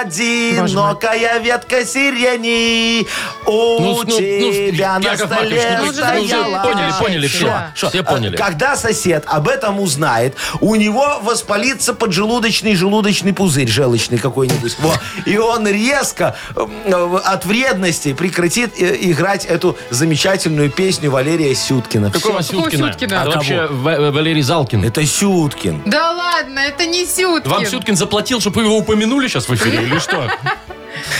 [0.00, 3.06] «Одинокая ветка сирени
[3.46, 6.62] у Ну, ну, ну, тебя на столе Маркович, ну, же стояла».
[6.62, 7.46] поняли, поняли все.
[7.46, 7.72] Да.
[7.74, 8.36] Все А, поняли.
[8.36, 14.76] Когда сосед об этом узнает, у него воспалится поджелудочный желудочный пузырь желчный какой-нибудь.
[14.78, 14.94] Во.
[15.24, 22.10] И он резко э, от вредности прекратит э, играть эту замечательную песню Валерия Сюткина.
[22.10, 22.38] Какого.
[22.38, 22.92] Какого Сюткина?
[22.92, 23.14] Сюткина?
[23.14, 24.84] Это А вообще В- Валерий Залкин.
[24.84, 25.82] Это Сюткин.
[25.86, 27.50] Да ладно, это не Сюткин.
[27.50, 30.30] Вам Сюткин заплатил, чтобы вы его упомянули сейчас в эфире или что?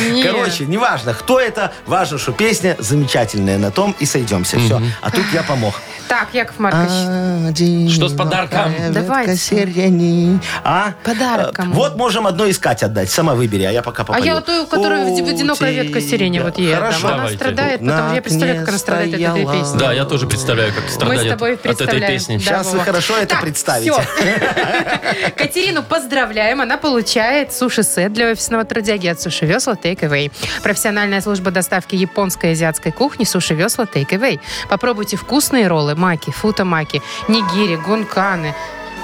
[0.01, 0.27] Нет.
[0.27, 3.59] Короче, неважно, кто это, важно, что песня замечательная.
[3.59, 4.59] На том и сойдемся.
[4.59, 4.81] Все.
[5.01, 5.75] А тут я помог.
[6.09, 8.73] Так, Яков Маркович, Что с подарком?
[8.91, 9.37] Давайте.
[9.37, 10.41] Сирени.
[10.65, 10.95] А?
[11.05, 11.75] Подарок Э, кому?
[11.75, 13.11] Вот можем одно искать отдать.
[13.11, 14.25] Сама выбери, а я пока а попою.
[14.25, 16.75] я вот ту, которую в У одинокая ветка сирени, вот ей.
[16.75, 17.09] Хорошо.
[17.09, 17.37] Она Давайте.
[17.37, 19.79] страдает, потому я представляю, как она страдает от этой песни.
[19.79, 22.13] Да, я тоже представляю, как Мы с страдает тобой от этой представляем.
[22.15, 22.37] песни.
[22.39, 23.93] Да, Сейчас вы хорошо это Так, представите.
[25.37, 26.61] Катерину поздравляем.
[26.61, 30.31] Она получает суши-сет для офисного трудяги от Суши Весла Take Away.
[30.63, 34.41] Профессиональная служба доставки японской и азиатской кухни Суши Весла Take Away.
[34.69, 38.55] Попробуйте вкусные роллы, маки, футамаки, нигири, гунканы,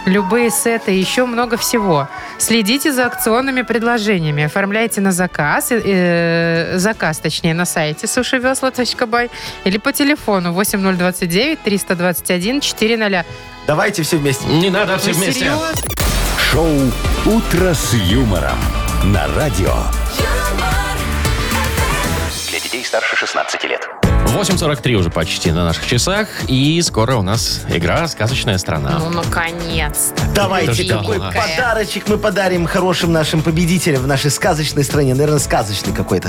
[0.06, 2.08] Любые сеты и еще много всего.
[2.38, 4.44] Следите за акционными предложениями.
[4.44, 9.30] Оформляйте на заказ, э, э, заказ, точнее, на сайте сушивесла.бай
[9.64, 13.24] или по телефону 8029 321 400.
[13.66, 14.46] Давайте все вместе.
[14.46, 15.40] Не надо все Вы вместе.
[15.40, 15.68] серьезно?
[16.38, 16.76] Шоу
[17.24, 18.58] «Утро с юмором»
[19.04, 19.74] на радио.
[22.84, 23.88] Детей старше 16 лет.
[24.26, 26.28] 8.43 уже почти на наших часах.
[26.48, 28.98] И скоро у нас игра «Сказочная страна».
[28.98, 30.22] Ну, наконец-то.
[30.34, 35.14] Давайте, какой подарочек мы подарим хорошим нашим победителям в нашей сказочной стране.
[35.14, 36.28] Наверное, сказочный какой-то.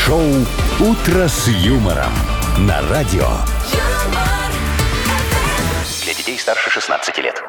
[0.06, 0.24] Шоу
[0.80, 2.14] «Утро с юмором»
[2.60, 3.28] на радио.
[6.40, 7.44] Старше 16 лет.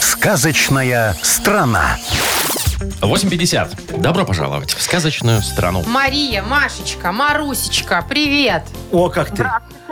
[0.00, 1.96] Сказочная страна.
[3.00, 4.00] 8.50.
[4.00, 5.82] Добро пожаловать в сказочную страну.
[5.86, 8.64] Мария, Машечка, Марусечка, привет!
[8.90, 9.46] О, как ты.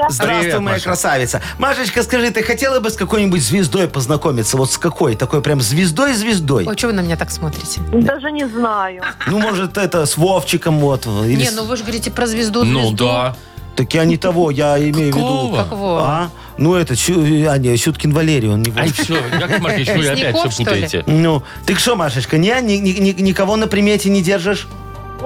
[0.09, 0.85] Здравствуй, Привет, моя Маша.
[0.85, 1.41] красавица.
[1.59, 4.57] Машечка, скажи, ты хотела бы с какой-нибудь звездой познакомиться?
[4.57, 5.15] Вот с какой?
[5.15, 6.67] Такой прям звездой-звездой?
[6.67, 7.81] Ой, что вы на меня так смотрите?
[7.93, 9.03] Даже не знаю.
[9.27, 11.07] Ну, может, это с Вовчиком вот.
[11.07, 13.05] Или Не, с- ну вы же говорите про звезду Ну звезду.
[13.07, 13.37] да.
[13.77, 15.27] Так я не того, я имею в виду...
[15.27, 15.57] Какого?
[15.63, 16.01] Какого?
[16.03, 16.31] А?
[16.59, 19.05] Ну, это, Сю- а, не, Сюткин Валерий, он не Ай, Вовчик.
[19.05, 20.83] все, Яков Маркович, вы опять Мясников, все что ли?
[20.83, 21.05] путаете.
[21.07, 24.69] Ну, ты что, Машечка, не, ни- ни- ни- никого на примете не держишь?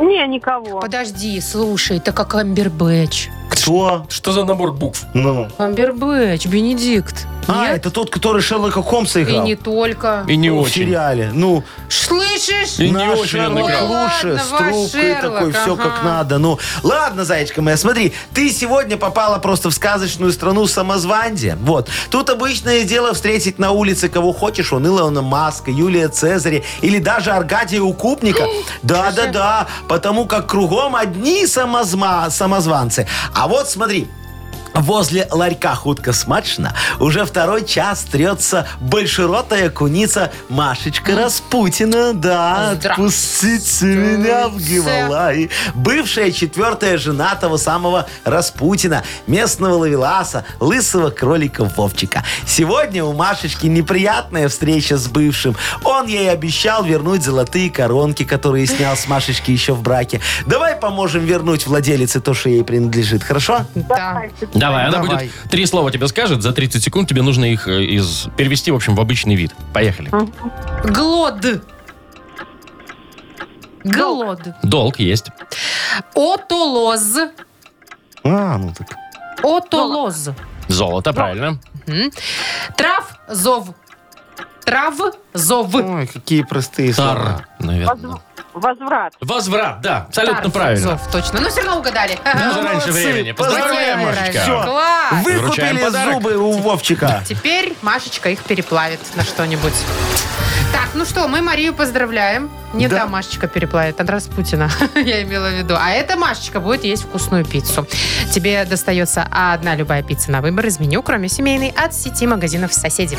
[0.01, 0.81] Не, никого.
[0.81, 3.29] Подожди, слушай, это как Амбербэтч.
[3.51, 4.07] Кто?
[4.09, 5.03] Что за набор букв?
[5.15, 7.27] Ну, Амбербэтч, Бенедикт.
[7.49, 7.77] А, Нет?
[7.77, 9.45] это тот, который Шерлока Холмса И играл?
[9.45, 10.25] не только.
[10.27, 10.75] И не в очень.
[10.87, 11.31] сериале.
[11.33, 12.79] Ну, Слышишь?
[12.81, 13.87] И не наш очень он Шерлок играл.
[13.87, 15.83] лучше, Ладно, с ваш трубкой Шерлок, такой, все ага.
[15.85, 16.39] как надо.
[16.39, 21.57] Ну, ладно, зайчка моя, смотри, ты сегодня попала просто в сказочную страну самозванде.
[21.63, 21.89] Вот.
[22.11, 27.31] Тут обычное дело встретить на улице кого хочешь, он Илона Маска, Юлия Цезаря или даже
[27.31, 28.45] Аркадия Укупника.
[28.83, 33.07] Да-да-да, потому как кругом одни самозма- самозванцы.
[33.39, 34.09] А вот смотри,
[34.77, 42.13] Возле ларька хутко смачно уже второй час трется большеротая куница Машечка Распутина.
[42.15, 45.51] Да, отпустите меня в Гималай.
[45.75, 52.25] Бывшая четвертая жена того самого Распутина, местного ловеласа, лысого кролика Вовчика.
[52.47, 55.57] Сегодня у Машечки неприятная встреча с бывшим.
[55.85, 60.21] Он ей обещал вернуть золотые коронки, которые снял с Машечки еще в браке.
[60.47, 63.67] Давай поможем вернуть владелице то, что ей принадлежит, хорошо?
[63.75, 64.25] Да.
[64.67, 65.27] Давай, она Давай.
[65.27, 68.75] будет три слова тебе скажет, за 30 секунд тебе нужно их э, из перевести, в
[68.75, 69.53] общем, в обычный вид.
[69.73, 70.11] Поехали.
[70.85, 71.63] Глод.
[73.85, 74.41] Глод.
[74.63, 75.27] Долг есть.
[76.15, 77.17] Отолоз.
[78.25, 78.89] А, ну так.
[79.45, 80.31] Отолоз.
[80.67, 81.61] Золото, правильно.
[82.77, 83.69] Трав, зов.
[84.65, 84.95] Трав,
[85.33, 85.75] зов.
[85.75, 87.15] Ой, какие простые слова.
[87.15, 88.21] Тар, наверное.
[88.57, 89.13] Возврат.
[89.21, 90.83] Возврат, да, абсолютно Тарф, правильно.
[90.83, 91.41] Зов, точно.
[91.41, 92.19] Ну, все равно угадали.
[92.25, 93.33] Даже раньше молодцы, времени.
[93.33, 94.41] Поздравляем, поздравляем, Машечка.
[94.43, 94.63] Всё.
[94.65, 95.25] Класс.
[95.25, 95.41] Вручаем
[95.77, 96.15] Выкупили подарок.
[96.15, 97.23] зубы у Вовчика.
[97.29, 99.75] Теперь Машечка их переплавит на что-нибудь.
[100.73, 102.51] Так, ну что, мы Марию поздравляем.
[102.73, 103.01] Не Да.
[103.01, 105.75] та Машечка переплавит, от Распутина, я имела в виду.
[105.79, 107.87] А эта Машечка будет есть вкусную пиццу.
[108.33, 113.19] Тебе достается одна любая пицца на выбор из меню, кроме семейной, от сети магазинов «Соседи».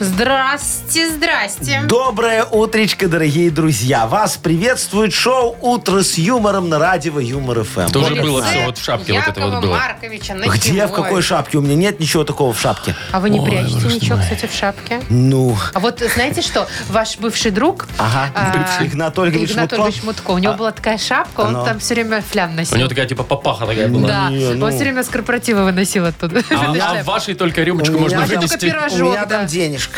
[0.00, 1.82] Здрасте, здрасте.
[1.84, 4.06] Доброе утречко, дорогие друзья.
[4.06, 7.88] Вас приветствует шоу «Утро с юмором» на радио Юмор ФМ.
[7.88, 9.74] Тоже было все вот в шапке вот это Якова вот было.
[9.76, 11.58] Марковича Где, в какой шапке?
[11.58, 12.96] У меня нет ничего такого в шапке.
[13.12, 15.02] А вы не Ой, прячете боже ничего, кстати, в шапке?
[15.10, 16.66] Ну, А вот знаете что?
[16.88, 19.84] Ваш бывший друг Ага, а, бывший Игнат Ольгович Игнат Мутко.
[19.84, 20.30] Ольгович Мутко.
[20.30, 21.64] У него А, была такая шапка, он ну.
[21.66, 22.78] там все время флям У носил.
[22.78, 24.08] него такая типа папаха такая была.
[24.08, 24.64] Да, Не, ну.
[24.64, 26.42] он все время с корпоратива выносил оттуда.
[26.50, 28.64] А, а в вашей только рюмочку У можно вынести.
[28.64, 29.00] пирожок.
[29.08, 29.89] у меня там денежка.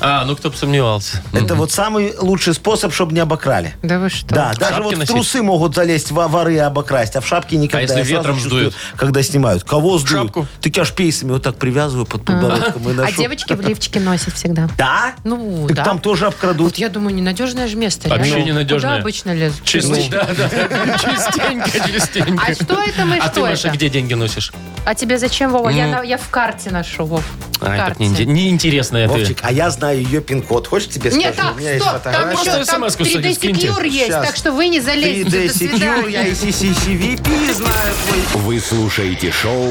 [0.00, 1.22] А, ну кто бы сомневался.
[1.32, 3.74] Это вот самый лучший способ, чтобы не обокрали.
[3.82, 4.34] Да вы что?
[4.34, 5.14] Да, даже вот в носить?
[5.14, 7.78] трусы могут залезть во- воры и обокрасть, а в шапке никогда.
[7.78, 8.74] А если Я сразу ветром чувствую, сдует?
[8.96, 9.64] Когда снимают.
[9.64, 10.26] Кого сдуют?
[10.26, 10.46] Шапку?
[10.60, 13.16] Так я ж пейсами вот так привязываю под подбородком и А ношу.
[13.22, 14.68] девочки в лифчике носят всегда.
[14.76, 15.14] Да?
[15.24, 15.84] Ну, Так да.
[15.84, 16.64] там тоже обкрадут.
[16.72, 18.08] Вот я думаю, ненадежное же место.
[18.08, 18.44] Вообще реально.
[18.46, 18.90] ненадежное.
[18.90, 19.62] Куда обычно лезут?
[19.64, 20.98] Чисти- да, да.
[20.98, 22.44] Частенько, частенько.
[22.46, 23.76] А что это мы, А что ты, Маша, это?
[23.76, 24.52] где деньги носишь?
[24.84, 25.68] А тебе зачем, Вова?
[25.70, 25.92] Я, Ну.
[25.92, 27.24] на- я в карте ношу, Вов.
[27.60, 28.06] А, так карте.
[28.06, 29.12] не- неинтересно это.
[29.14, 30.66] Вовчик, а я знаю ее пин-код.
[30.66, 31.16] Хочешь тебе скажу?
[31.18, 32.34] Нет, так, У меня есть стоп, там фотография.
[32.34, 33.66] Просто еще там смс-ку 3D скиньте.
[33.68, 34.26] Secure есть, Щас.
[34.26, 35.28] так что вы не залезете.
[35.28, 36.28] 3D До Secure, я свидания.
[36.30, 37.94] и CCCVP знаю
[38.32, 38.42] твой.
[38.42, 39.70] Вы слушаете шоу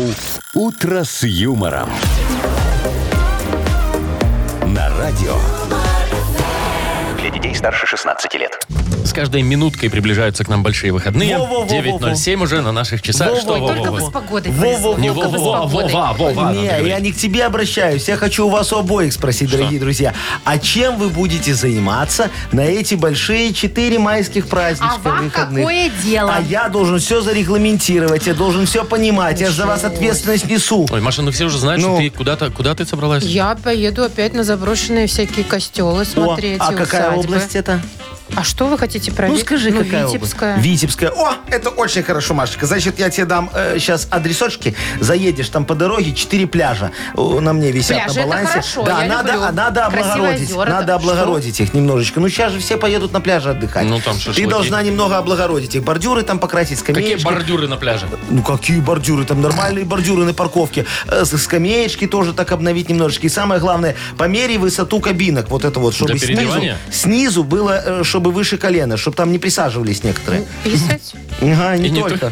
[0.54, 1.90] «Утро с юмором».
[4.68, 5.36] На радио.
[7.20, 8.66] Для детей старше 16 лет.
[9.06, 11.38] С каждой минуткой приближаются к нам большие выходные.
[11.38, 12.10] Во-во-во-во-во.
[12.12, 13.30] 9.07 уже на наших часах.
[13.30, 15.92] Во-во, Что, Только бы с погодой Во, повезло, во, Не только бы с Вова, погодой.
[15.94, 16.88] Вова, Вова, надо Не, говорить.
[16.88, 18.08] я не к тебе обращаюсь.
[18.08, 20.14] Я хочу у вас у обоих спросить, дорогие друзья.
[20.46, 25.64] А чем вы будете заниматься на эти большие четыре майских праздничка А вам выходных?
[25.64, 26.34] какое дело?
[26.36, 29.42] А я должен все зарегламентировать, я должен все понимать.
[29.42, 30.88] Я же за вас ответственность несу.
[30.90, 31.90] Ой, Маша, ну все уже знают, Ну.
[31.96, 33.24] что ты куда-то куда ты собралась?
[33.24, 36.58] Я поеду опять на заброшенные всякие костелы О, смотреть.
[36.60, 37.20] а и какая усадьбы.
[37.36, 37.82] область это?
[38.36, 39.40] А что вы хотите проверить?
[39.42, 40.54] Ну скажи, какая Витебская.
[40.54, 40.66] область?
[40.68, 41.10] Витебская.
[41.12, 42.66] О, это очень хорошо, Машечка.
[42.66, 44.76] Значит, я тебе дам сейчас адресочки.
[45.00, 48.52] Заедешь там по дороге, четыре пляжа на мне висят Пляжи на это балансе.
[48.52, 49.52] хорошо, да, я надо, люблю.
[49.52, 50.50] надо облагородить.
[50.52, 50.96] озера, надо да.
[50.96, 52.20] облагородить их немножечко.
[52.20, 53.86] Ну, сейчас же все поедут на пляже отдыхать.
[53.86, 54.48] Ну, там Ты шашлыки.
[54.48, 55.84] должна немного облагородить их.
[55.84, 57.26] Бордюры там покрасить, Какие скамеечки.
[57.26, 58.08] бордюры на пляже?
[58.30, 59.26] Ну, какие бордюры?
[59.26, 60.86] Там нормальные бордюры на парковке.
[61.08, 63.28] Э, Скамеечки тоже так обновить немножечко.
[63.28, 65.50] И самое главное, померяй высоту кабинок.
[65.50, 69.40] Вот это вот, чтобы Для снизу, снизу было, э, чтобы выше колена, чтобы там не
[69.40, 70.46] присаживались некоторые.
[70.64, 71.16] Писать?
[71.42, 72.32] Ага, не, И не только.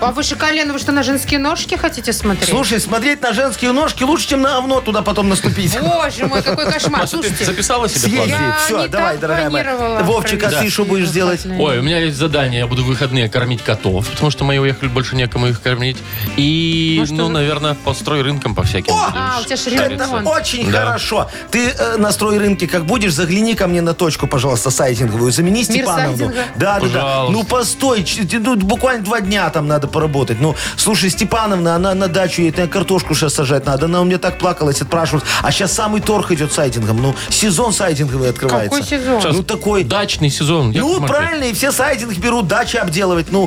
[0.00, 2.48] А выше колена вы что, на женские ножки хотите смотреть?
[2.48, 5.76] Слушай, смотреть на женские ножки лучше, чем на овно туда потом наступить.
[5.80, 7.00] Боже мой, какой кошмар.
[7.00, 8.16] Маша, ты Слушайте, записала себе Съезди.
[8.18, 8.30] планы?
[8.30, 9.64] Я Все, не давай, так дорогая моя.
[9.64, 11.44] планировала Вовчик, а ты провести что будешь делать?
[11.44, 11.66] выходные.
[11.66, 12.60] Ой, у меня есть задание.
[12.60, 15.96] Я буду в выходные кормить котов, потому что мои уехали, больше некому их кормить.
[16.36, 18.92] И, ну, наверное, построй рынком по всяким.
[18.94, 19.10] О!
[19.12, 20.28] А, у тебя же Это ремонт.
[20.28, 20.84] очень Да.
[20.86, 21.28] хорошо.
[21.50, 24.70] Ты э, на стройрынке как будешь, загляни ко мне на точку, пожалуйста,
[25.16, 25.32] сайтинговую.
[25.32, 26.32] Замени Степановну.
[26.56, 26.80] Да, да, да.
[26.80, 27.32] Пожалуйста.
[27.32, 28.04] Ну, постой.
[28.04, 30.38] ч- ты- ну, буквально два дня там надо поработать.
[30.40, 33.86] Ну, слушай, Степановна, она на дачу едет, на картошку сейчас сажать надо.
[33.86, 35.26] Она у меня так плакалась, отпрашивалась.
[35.42, 37.00] А сейчас самый торг идет сайдингом.
[37.02, 38.70] Ну, сезон сайдинговый открывается.
[38.70, 39.22] Какой сезон?
[39.32, 39.84] Ну, такой.
[39.84, 40.70] Дачный сезон.
[40.70, 41.16] Яков Ну, Маркович.
[41.18, 43.26] правильно, и все сайдинг берут, дачи обделывать.
[43.30, 43.46] Ну,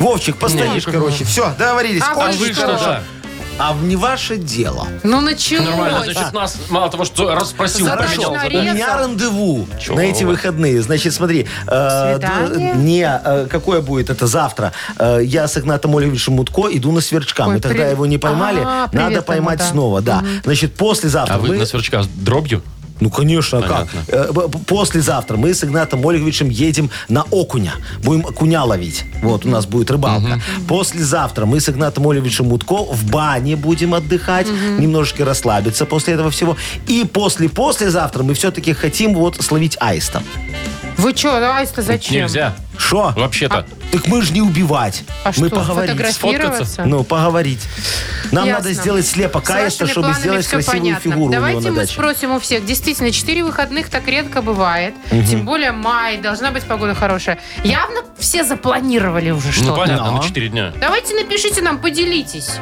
[0.00, 1.24] Вовчик, постоишь, Ну, короче.
[1.24, 2.02] Все, договорились.
[2.08, 3.02] А вы Очень что, да?
[3.60, 4.86] А не ваше дело.
[5.02, 5.66] Ну, началось.
[5.68, 8.28] Нормально, значит, нас мало того, что расспросил, задание.
[8.28, 10.80] У меня рандеву Чё, на эти выходные.
[10.80, 11.46] Значит, смотри.
[11.66, 12.74] э, Свидание?
[12.74, 14.72] д- не, э, какое будет это завтра?
[14.98, 17.46] Э, я с Игнатом Ольговичем Мутко иду на сверчка.
[17.46, 17.92] Ой, Мы тогда привет.
[17.92, 18.60] его не поймали.
[18.64, 19.64] А, привет Надо поймать да.
[19.66, 20.22] снова, да.
[20.44, 21.56] Значит, послезавтра А вы мы...
[21.58, 22.62] на сверчка с дробью?
[23.00, 23.88] Ну, конечно, а как?
[24.08, 24.32] Э,
[24.66, 27.74] Послезавтра мы с Игнатом Ольговичем едем на окуня.
[28.02, 29.04] Будем окуня ловить.
[29.22, 30.40] Вот, у нас будет рыбалка.
[30.66, 34.46] Послезавтра мы с Игнатом Ольговичем Мутко в бане будем отдыхать,
[34.78, 36.56] немножечко расслабиться после этого всего.
[36.86, 40.22] И после-послезавтра мы все-таки хотим вот словить аиста.
[40.98, 42.22] Вы что, аиста зачем?
[42.22, 42.54] Нельзя.
[42.76, 43.12] Что?
[43.16, 43.66] Вообще-то.
[43.92, 45.04] Так мы же не убивать.
[45.24, 45.90] А мы что, поговорить.
[45.92, 46.84] фотографироваться?
[46.84, 47.60] Ну, поговорить.
[48.32, 48.58] Нам Ясно.
[48.64, 51.10] надо сделать слепок С аиста, вашими чтобы сделать всё красивую понятно.
[51.12, 51.92] фигуру Давайте у него на мы даче.
[51.94, 52.66] спросим у всех.
[52.66, 54.94] Действительно, 4 выходных так редко бывает.
[55.10, 57.38] Тем более май, должна быть погода хорошая.
[57.64, 59.74] Явно все запланировали уже Ну, что-то.
[59.76, 60.16] понятно, Но.
[60.18, 60.72] на 4 дня.
[60.80, 62.56] Давайте напишите нам, поделитесь.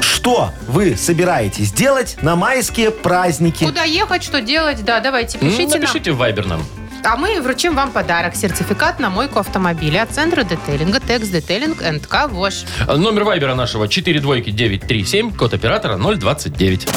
[0.00, 3.64] Что вы собираетесь делать на майские праздники?
[3.64, 4.84] Куда ехать, что делать?
[4.84, 5.80] Да, давайте, Ну, пишите нам.
[5.80, 6.62] напишите в Viber нам.
[7.08, 8.34] А мы вручим вам подарок.
[8.34, 12.64] Сертификат на мойку автомобиля от центра детейлинга Текс Детейлинг НК ВОЖ.
[12.88, 16.88] Номер вайбера нашего 4 двойки 937, код оператора 029.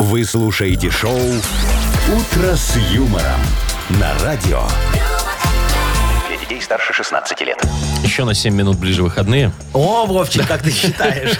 [0.00, 3.40] Вы слушаете шоу «Утро с юмором»
[3.90, 4.64] на радио.
[6.64, 7.62] Старше 16 лет.
[8.02, 9.52] Еще на 7 минут ближе выходные.
[9.74, 11.32] О, Вовчик, как ты считаешь?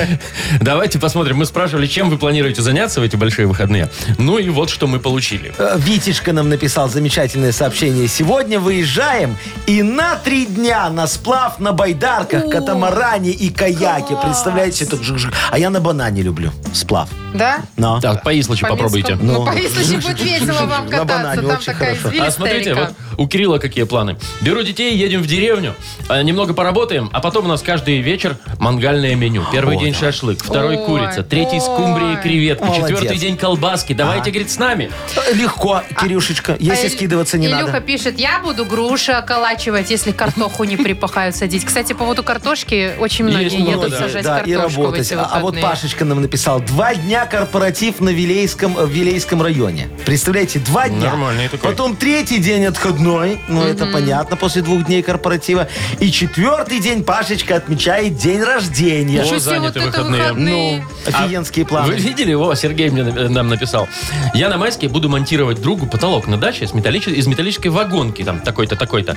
[0.60, 1.36] Давайте посмотрим.
[1.36, 3.90] Мы спрашивали, чем вы планируете заняться в эти большие выходные.
[4.16, 5.52] Ну и вот что мы получили.
[5.58, 8.08] Э, Витечка нам написал замечательное сообщение.
[8.08, 14.16] Сегодня выезжаем и на три дня на сплав на байдарках, катамаране и каяке.
[14.16, 15.34] Представляете, жик-жик.
[15.50, 17.10] А я на банане люблю сплав.
[17.34, 17.60] Да?
[17.76, 18.00] Но.
[18.00, 19.16] Так, по Ислачу По попробуйте.
[19.20, 21.04] Ну, по Ислачу будет весело вам На кататься.
[21.04, 22.22] банане Там такая хорошо.
[22.22, 24.16] А смотрите, вот у Кирилла какие планы.
[24.40, 25.74] Беру детей, едем в деревню,
[26.08, 29.44] а, немного поработаем, а потом у нас каждый вечер мангальное меню.
[29.52, 32.88] Первый день шашлык, второй Ой, курица, третий скумбрия и креветки, Молодец.
[32.88, 33.92] четвертый день колбаски.
[33.92, 34.90] Давайте, говорит, с нами.
[35.16, 37.80] Э, Легко, Кирюшечка, если А скидываться не Илюха надо.
[37.82, 41.66] пишет, я буду груши околачивать, если картоху не припахают садить.
[41.66, 43.98] Кстати, по поводу картошки очень многие едут да.
[43.98, 45.06] сажать Да, и картошку в работать.
[45.06, 45.60] эти А, а вот.
[45.60, 49.90] Пашечка нам написал, два дня корпоратив на Вилейском, в Вилейском районе.
[50.06, 51.10] Представляете, два дня.
[51.10, 51.70] Нормальный такой.
[51.70, 53.09] Потом третий день отходной,
[53.48, 55.68] ну это понятно, после двух дней корпоратива.
[55.98, 59.22] И четвертый день Пашечка отмечает день рождения.
[59.22, 60.32] О, заняты выходные.
[60.34, 61.88] Ну, офигенские планы.
[61.88, 62.54] Вы видели его?
[62.54, 63.88] Сергей мне, на- нам написал.
[64.34, 68.22] Я на майске буду монтировать другу потолок на даче с металлич- из металлической вагонки.
[68.22, 69.16] Там такой-то, такой-то.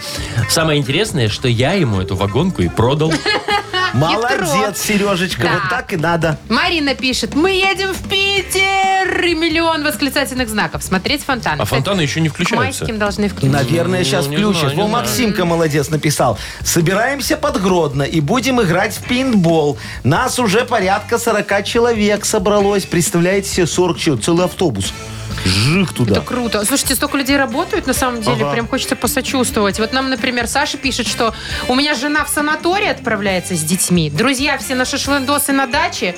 [0.50, 3.14] Самое интересное, что я ему эту вагонку и продал.
[3.94, 5.50] Молодец, Сережечка, Да.
[5.54, 6.38] вот так и надо.
[6.50, 9.24] Марина пишет, мы едем в Питер!
[9.24, 10.84] И миллион восклицательных знаков.
[10.84, 11.54] Смотреть фонтан.
[11.62, 12.82] А Кстати, фонтаны еще не К включаются.
[12.84, 13.52] майским должны включить.
[13.52, 14.60] Наверное, Ну, сейчас не включат.
[14.62, 15.04] знаю, не Во, знаю.
[15.06, 16.38] Максимка молодец написал.
[16.64, 19.78] Собираемся под Гродно и будем играть в пейнтбол.
[20.04, 22.86] Нас уже порядка 40 человек собралось.
[22.86, 24.92] Представляете себе, 40 человек, целый автобус.
[25.46, 26.14] Жих туда.
[26.14, 26.66] Это круто.
[26.66, 28.52] Слушайте, столько людей работают, на самом деле, Ага.
[28.54, 29.80] прям хочется посочувствовать.
[29.80, 31.34] Вот нам, например, Саша пишет, что
[31.68, 36.16] у меня жена в санаторий отправляется с детьми, друзья все на шашлындосы на даче,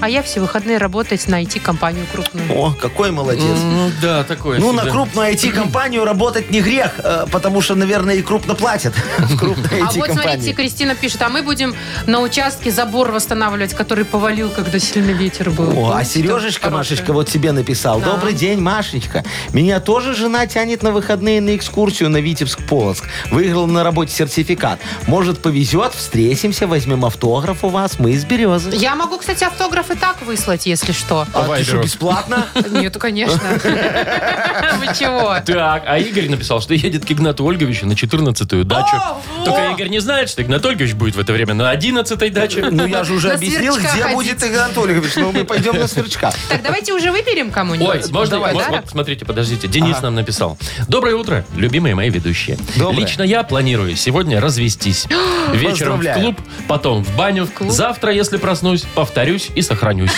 [0.00, 2.52] а я все выходные работать на IT-компанию крупную.
[2.52, 3.58] О, какой молодец.
[3.62, 4.58] Ну да, такое.
[4.58, 4.82] Ну, себе.
[4.84, 9.80] на крупную IT-компанию работать не грех, э, потому что, наверное, и крупно платят в крупной
[9.80, 10.52] А вот смотрите.
[10.52, 11.74] Кристина пишет, а мы будем
[12.06, 15.72] на участке забор восстанавливать, который повалил, когда сильный ветер был.
[15.78, 16.70] О, а Сережечка?
[16.70, 18.00] Машечка, вот тебе написал.
[18.00, 19.24] Добрый день, Машечка.
[19.52, 23.04] Меня тоже жена тянет на выходные на экскурсию на Витебск-Полоцк.
[23.30, 24.78] Выиграл на работе сертификат.
[25.06, 27.98] Может, повезет, встретимся, возьмем автограф у вас.
[27.98, 28.70] Мы из Березы.
[28.74, 31.26] Я могу, кстати, автограф и так выслать, если что.
[31.32, 32.46] А ты что, бесплатно?
[32.70, 33.40] Нет, конечно.
[33.62, 35.36] Вы чего?
[35.44, 38.96] Так, а Игорь написал, что едет к Игнату Ольговичу на 14-ю дачу.
[39.44, 39.72] Только!
[39.72, 42.66] Игорь не знает, что Игнат Ольгович будет в это время на 11-й даче.
[42.70, 45.16] Ну, я же уже объяснил, где будет Игорь Анатольевич.
[45.16, 46.32] Ну, мы пойдем на сверчка.
[46.48, 48.04] Так, давайте уже выберем кому-нибудь.
[48.06, 48.45] Ой, можно?
[48.48, 48.84] Давай, вот, подарок.
[48.84, 49.68] вот, смотрите, подождите.
[49.68, 50.58] Денис нам написал.
[50.88, 52.58] Доброе утро, любимые мои ведущие.
[52.76, 53.00] Доброе.
[53.00, 55.06] Лично я планирую сегодня развестись.
[55.52, 56.20] Вечером в Поздравляю.
[56.20, 57.46] клуб, потом в баню.
[57.46, 57.70] клуб?
[57.70, 60.10] Завтра, если проснусь, повторюсь и со сохранюсь.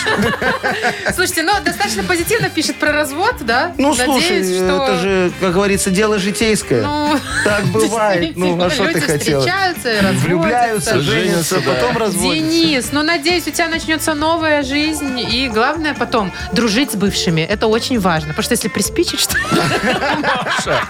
[1.15, 3.73] Слушайте, ну, достаточно позитивно пишет про развод, да?
[3.77, 4.85] Ну, Надеюсь, слушай, что...
[4.85, 6.83] это же, как говорится, дело житейское.
[6.83, 8.37] Ну, так бывает.
[8.37, 9.41] Ну, а что ты люди хотела?
[9.41, 10.27] встречаются и разводятся.
[10.29, 11.73] Влюбляются, Женятся, женятся, да.
[11.75, 12.51] потом разводятся.
[12.51, 15.19] Денис, ну, надеюсь, у тебя начнется новая жизнь.
[15.19, 17.41] И главное потом дружить с бывшими.
[17.41, 18.18] Это очень важно.
[18.27, 19.37] Потому что если приспичит, что...
[19.53, 20.81] Маша,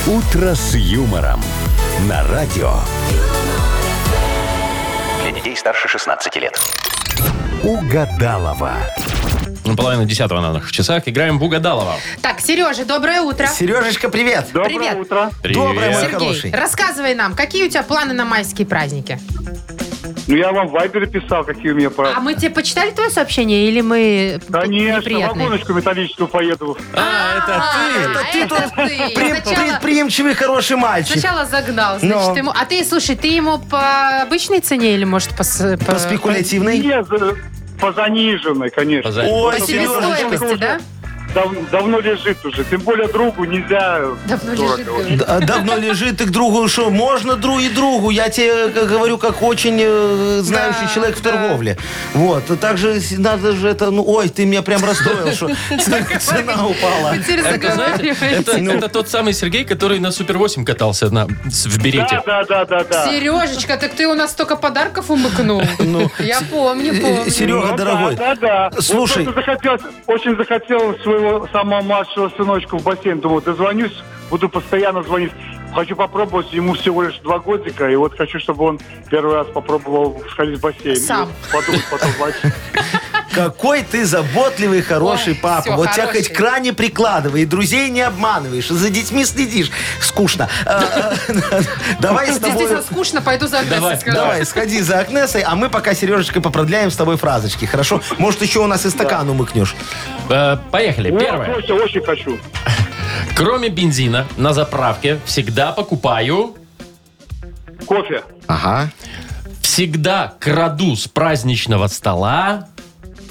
[0.07, 1.41] «Утро с юмором»
[2.09, 2.75] на радио.
[5.23, 6.59] Для детей старше 16 лет.
[7.63, 8.73] Угадалова.
[9.65, 11.05] Ну, Половина десятого на наших часах.
[11.07, 11.95] Играем в Угадалова.
[12.21, 13.47] Так, Сережа, доброе утро.
[13.47, 14.49] Сережечка, привет.
[14.53, 14.97] Доброе Привет.
[14.99, 15.31] утро.
[15.45, 16.51] Доброе, мой Сергей, хороший.
[16.51, 19.21] рассказывай нам, какие у тебя планы на майские праздники?
[20.29, 22.21] Ну, я вам в Вайбере писал, какие у меня А планы.
[22.21, 26.77] мы тебе почитали твое сообщение или мы Конечно, вагоночку металлическую поеду.
[26.95, 29.15] А, это А, ты это ты.
[29.15, 31.19] Пред- Сначала- Предприимчивый хороший мальчик.
[31.19, 32.37] Сначала загнал, значит, Но.
[32.37, 32.51] ему...
[32.55, 35.43] А ты, слушай, ты ему по обычной цене или, может, по...
[35.43, 36.79] с- по- По спекулятивной.
[36.79, 37.37] Не, за-
[37.81, 39.11] по заниженной, конечно.
[39.29, 40.03] Ой, по Сережечка.
[40.03, 40.79] себестоимости, да?
[41.35, 42.65] Дав- давно лежит уже.
[42.65, 44.01] Тем более другу нельзя.
[44.27, 45.19] Давно лежит, говорит.
[45.19, 48.11] Д- Давно лежит и к другу, что можно друг и другу.
[48.11, 51.31] Я тебе как говорю, как очень э, знающий Да, человек в да.
[51.33, 51.79] торговле.
[52.15, 52.45] Вот.
[52.61, 55.49] Также с- надо же это, ну, ой, ты меня прям расстроил, что
[56.21, 57.17] цена упала.
[57.17, 58.51] Теперь Это, знаете, заговариваете.
[58.53, 62.21] это, это тот самый Сергей, который на Супер 8 катался на, с- в берете.
[62.27, 63.07] Да, да, да, да, да.
[63.07, 65.63] Сережечка, так ты у нас столько подарков умыкнул.
[66.19, 67.31] Я помню, помню.
[67.31, 68.81] Серега, Ну, дорогой, Да, да, да.
[68.81, 69.25] слушай.
[69.25, 73.21] Вот просто захотел, очень захотел своего самого младшего сыночка в бассейн.
[73.21, 73.97] Думал, дозвонюсь,
[74.31, 75.33] буду постоянно звонить.
[75.75, 80.23] Хочу попробовать, ему всего лишь два годика, и вот хочу, чтобы он первый раз попробовал
[80.31, 80.97] сходить в бассейн.
[80.97, 81.29] Сам.
[81.29, 82.11] И Подумать потом.
[83.35, 85.63] Какой ты заботливый, хороший Ой, папа.
[85.63, 86.25] всё, вот тебя хороший.
[86.25, 89.71] хоть кране прикладывай, и друзей не обманываешь, и за детьми следишь.
[90.01, 90.49] Скучно.
[90.67, 91.61] А, а,
[91.99, 92.51] Давай с тобой...
[92.51, 94.17] Действительно скучно, пойду за Давай, Агнесой скажу.
[94.17, 98.03] Давай, сходи за Агнесой, а мы пока, Сережечкой, попродляем с тобой фразочки, хорошо?
[98.19, 99.75] Может, еще у нас и стакан умыкнешь.
[100.29, 101.11] Э, поехали.
[101.11, 101.55] Вот, Первое.
[101.55, 102.39] очень, очень хочу.
[103.37, 106.55] Кроме бензина на заправке всегда покупаю,
[107.87, 108.23] Кофе.
[108.47, 108.91] Ага.
[109.63, 112.69] всегда краду с праздничного стола.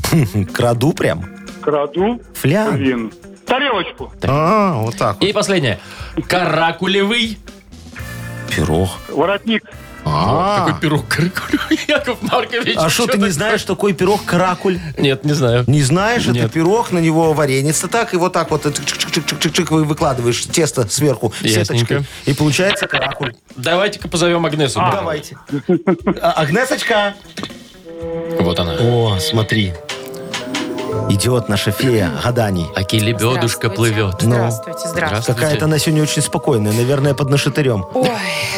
[0.54, 1.26] Краду прям.
[1.62, 2.22] Краду.
[2.36, 2.76] Флян.
[2.78, 3.14] Блин.
[3.46, 4.12] Тарелочку.
[4.24, 5.28] А, вот так вот.
[5.28, 5.80] И последнее.
[6.28, 7.38] Каракулевый.
[8.56, 8.90] Пирог.
[9.10, 9.64] Воротник.
[10.04, 12.76] А, Какой пирог каракулевый, Яков Маркович.
[12.76, 14.80] а что, ты не знаешь такой пирог каракуль?
[14.98, 15.64] Нет, не знаю.
[15.68, 16.52] Не знаешь, это Нет.
[16.52, 21.66] пирог, на него вареница так, и вот так вот чик-чик-чик-чик-чик вы выкладываешь тесто сверху Ясненько.
[21.76, 23.36] сеточкой, и получается каракуль.
[23.56, 24.80] Давайте-ка позовем Агнесу.
[24.92, 25.38] Давайте.
[26.20, 27.14] А, Агнесочка.
[28.40, 28.74] Вот она.
[28.80, 29.72] О, смотри.
[31.10, 32.70] Идет наша фея гаданий.
[32.76, 34.16] Аки лебедушка плывет.
[34.22, 35.34] Здравствуйте, здравствуйте.
[35.34, 37.86] Какая-то она сегодня очень спокойная, наверное, под нашатырем.
[37.94, 38.10] Ой,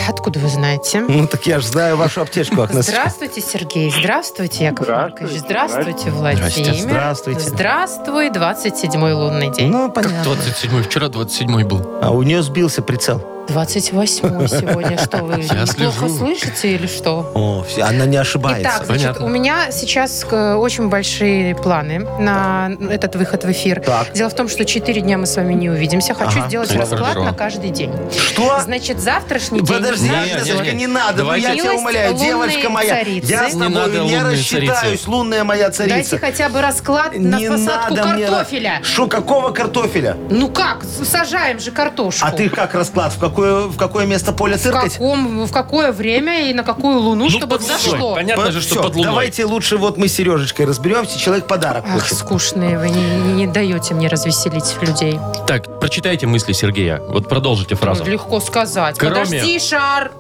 [0.08, 1.02] откуда вы знаете?
[1.02, 2.92] Ну, так я же знаю вашу аптечку, Агнесочка.
[2.92, 3.92] Здравствуйте, Сергей.
[3.92, 5.24] Здравствуйте, Яков Здравствуйте.
[5.24, 5.40] Маркович.
[5.42, 6.76] Здравствуйте, Владимир.
[6.76, 7.50] Здравствуйте.
[7.50, 9.72] Здравствуй, 27-й лунный день.
[9.72, 10.32] Ну, понятно.
[10.32, 12.00] 27-й, вчера 27-й был.
[12.02, 13.33] А у нее сбился прицел.
[13.48, 14.98] 28 сегодня.
[14.98, 15.68] Что вы Я плохо
[16.00, 16.18] слежу.
[16.18, 17.30] слышите или что?
[17.34, 18.62] О, всё, она не ошибается.
[18.62, 19.26] Итак, значит, Понятно.
[19.26, 23.82] у меня сейчас э, очень большие планы на этот выход в эфир.
[23.82, 24.14] Так.
[24.14, 26.14] Дело в том, что 4 дня мы с вами не увидимся.
[26.14, 26.48] Хочу Ага.
[26.48, 27.24] сделать расклад хорошо.
[27.26, 27.91] на каждый день.
[28.16, 28.60] Что?
[28.62, 29.68] Значит, завтрашний день...
[29.78, 31.18] Подожди, Не, Агнесочка, не, надо.
[31.20, 31.48] Давайте.
[31.50, 32.96] Ну, я тебя Милость умоляю, лунной девочка моя.
[32.96, 33.32] царицы.
[33.32, 35.10] Я с Не тобой надо не лунной рассчитаюсь, царицы.
[35.10, 36.18] лунная моя Дайте царица.
[36.18, 38.26] хотя бы расклад на Не посадку надо мне...
[38.28, 38.80] картофеля.
[38.84, 40.18] Что, какого картофеля?
[40.30, 40.84] Ну как?
[40.84, 42.26] С- Сажаем же картошку.
[42.26, 43.12] А ты как расклад?
[43.14, 44.94] В какое, в какое место поля в, циркать?
[44.94, 48.14] каком, в какое время и на какую луну, чтобы под взошло?
[48.16, 49.10] Понятно же, что Всё, под луной.
[49.10, 51.18] Давайте лучше вот мы с Сережечкой разберемся.
[51.20, 52.18] Человек подарок Ах, хочет.
[52.18, 53.02] скучные вы, не,
[53.34, 55.20] не- даете мне развеселить людей.
[55.48, 57.00] Так, прочитайте мысли Сергея.
[57.10, 58.04] Вот продолжите фразу.
[58.06, 58.98] Ну, Легко сказать.
[58.98, 60.12] Кроме- Подожди, шар.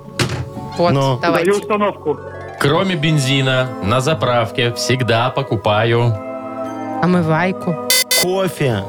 [0.77, 1.19] Вот, Ну.
[1.21, 1.51] давайте.
[1.51, 2.19] Даю установку.
[2.59, 6.17] Кроме бензина на заправке всегда покупаю.
[7.01, 7.75] Омывайку.
[8.21, 8.83] Кофе.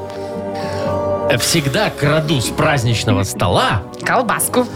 [1.39, 4.67] Всегда краду с праздничного стола Колбаску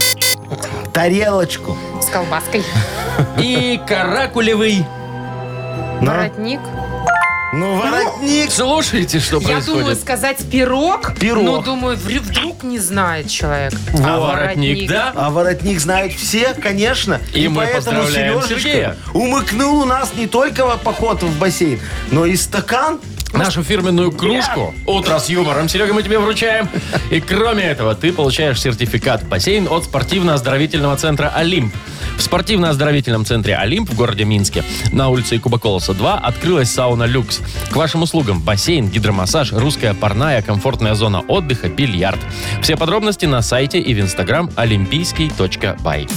[0.92, 1.76] Тарелочку.
[2.02, 2.64] с колбаской.
[3.38, 4.84] и каракулевый.
[6.00, 6.14] На.
[6.16, 6.60] Воротник.
[7.52, 8.50] Ну, воротник.
[8.50, 10.00] Слушайте, что Я думаю происходит.
[10.00, 11.14] сказать пирог.
[11.18, 11.44] Пирог.
[11.44, 13.72] Но думаю, вдруг не знает человек.
[14.04, 15.12] А воротник, да?
[15.14, 17.20] А воротник знают все, конечно.
[17.32, 18.96] И мы поэтому поздравляем Сережечка Сергея.
[19.14, 21.80] умыкнул у нас не только поход в бассейн,
[22.10, 22.98] но и стакан.
[23.32, 25.68] Нашу фирменную кружку «Утро с юмором».
[25.68, 26.68] Серега, мы тебе вручаем.
[27.10, 31.74] И кроме этого, ты получаешь сертификат в бассейн от спортивно-оздоровительного центра «Олимп».
[32.16, 37.40] В спортивно-оздоровительном центре «Олимп» в городе Минске на улице Якуба Колоса 2 открылась сауна «Люкс».
[37.70, 42.20] К вашим услугам бассейн, гидромассаж, русская парная, комфортная зона отдыха, бильярд.
[42.62, 46.08] Все подробности на сайте и в инстаграм олимпийский.бай.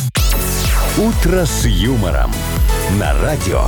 [0.97, 2.31] «Утро с юмором»
[2.99, 3.63] на радио.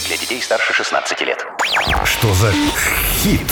[0.06, 1.44] Для детей старше 16 лет.
[2.04, 2.52] Что за
[3.22, 3.46] хит?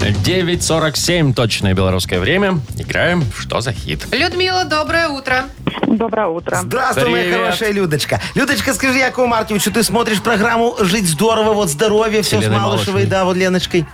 [0.00, 2.60] 9.47 точное белорусское время.
[2.78, 4.06] Играем в «Что за хит?».
[4.12, 5.44] Людмила, доброе утро.
[5.86, 6.56] Доброе утро.
[6.62, 7.40] здравствуй, моя Привет.
[7.40, 8.20] хорошая Людочка.
[8.34, 12.92] Людочка, скажи, Якову Марковичу, ты смотришь программу «Жить здорово», вот здоровье, все с Еленой Малышевой,
[12.92, 13.06] Малышевой.
[13.06, 13.86] да, вот Леночкой.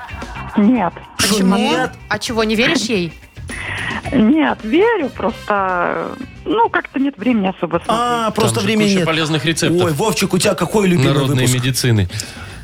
[0.56, 0.92] Нет.
[1.18, 1.56] Шо, Почему?
[1.56, 1.92] нет?
[2.08, 3.12] А чего, не веришь ей?
[4.12, 6.08] Нет, верю, просто,
[6.44, 7.88] ну, как-то нет времени особо смотреть.
[7.88, 9.06] А, просто Там же времени куча нет.
[9.06, 9.86] полезных рецептов.
[9.86, 11.54] Ой, Вовчик, у тебя какой любимый Народной выпуск?
[11.54, 12.08] медицины.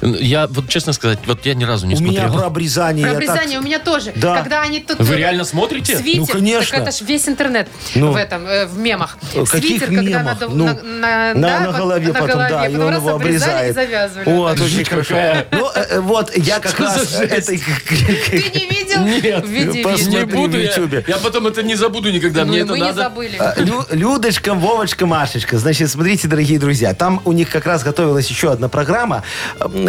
[0.03, 2.39] Я, вот честно сказать, вот я ни разу не У меня смотрел.
[2.39, 3.05] про обрезание.
[3.07, 4.13] Про я так- обрезание у меня тоже.
[4.17, 4.39] Да.
[4.43, 4.99] Когда они тут...
[4.99, 5.97] Вы э, реально смотрите?
[5.99, 6.79] Свитер, Ну, конечно.
[6.79, 8.13] Так это ж весь интернет Ну.
[8.13, 9.19] в этом, э, в мемах.
[9.35, 10.25] Э, каких Свитер, когда мемах?
[10.25, 12.93] надо Ну, на, на, На, да, на голове на потом, голове, да, и потом он
[12.95, 13.71] раз его обрезает.
[13.71, 14.25] и завязывали.
[14.31, 14.67] Вот, Так.
[14.67, 15.09] очень хорошо.
[15.15, 15.47] какая.
[15.53, 17.59] Ну, э, э, вот, я как раз этой...
[17.59, 19.01] Ты не видел?
[19.05, 20.07] Нет, Види, посмотри.
[20.19, 20.71] не буду в я.
[20.71, 21.05] Ютубе.
[21.07, 22.45] Я потом это не забуду никогда.
[22.45, 23.03] Ну, Мне и это мы не надо.
[23.03, 23.37] забыли.
[23.39, 25.59] А, Лю- Людочка, Вовочка, Машечка.
[25.59, 29.23] Значит, смотрите, дорогие друзья, там у них как раз готовилась еще одна программа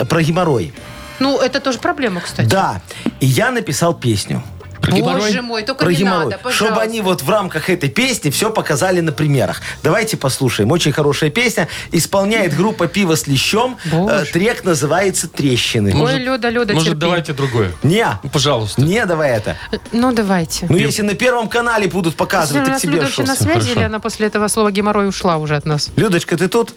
[0.06, 0.74] про геморрой.
[1.20, 2.47] Ну, это тоже проблема, кстати.
[2.47, 2.82] Да.
[3.20, 4.41] И я написал песню.
[4.82, 5.22] Про геморрой?
[5.22, 6.24] Боже мой, только про не геморрой.
[6.26, 6.66] надо, пожалуйста.
[6.66, 9.62] чтобы они вот в рамках этой песни все показали на примерах.
[9.84, 10.72] Давайте послушаем.
[10.72, 11.68] Очень хорошая песня.
[11.91, 13.78] Исполняет группа «Пиво с лещом».
[13.91, 14.16] Боже.
[14.16, 15.93] Э, Трек называется «Трещины».
[15.95, 16.99] Ой, Люда, Люда, Может, терпи.
[17.02, 17.72] давайте другое?
[17.84, 18.82] Не, Ну, Пожалуйста.
[18.82, 19.56] не давай это.
[19.91, 20.66] Ну, давайте.
[20.68, 23.32] Ну, если на Первом канале будут показывать, у так нас тебе Люда вообще что?
[23.32, 23.72] на связи, Хорошо.
[23.74, 25.91] или она после этого слова геморрой ушла уже от нас?
[25.95, 26.74] Людочка, ты тут?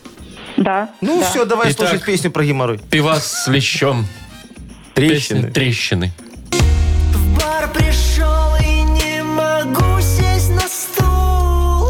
[0.56, 0.90] Да.
[1.00, 1.30] Ну, да.
[1.30, 1.88] все, давай Итак.
[1.88, 2.78] слушать песню про геморрой.
[2.90, 4.06] Пивас с лещом.
[4.94, 6.12] Песня «Трещины».
[7.12, 11.88] В бар пришел и не могу сесть на стул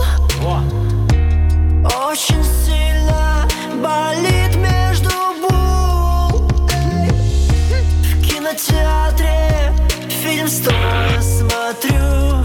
[2.09, 3.47] Очень сильно
[3.83, 5.11] болит между
[5.43, 6.49] бул
[8.01, 9.75] В кинотеатре
[10.23, 12.43] фильм стоя смотрю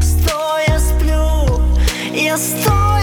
[0.00, 1.62] Стоя сплю,
[2.14, 3.01] я стоя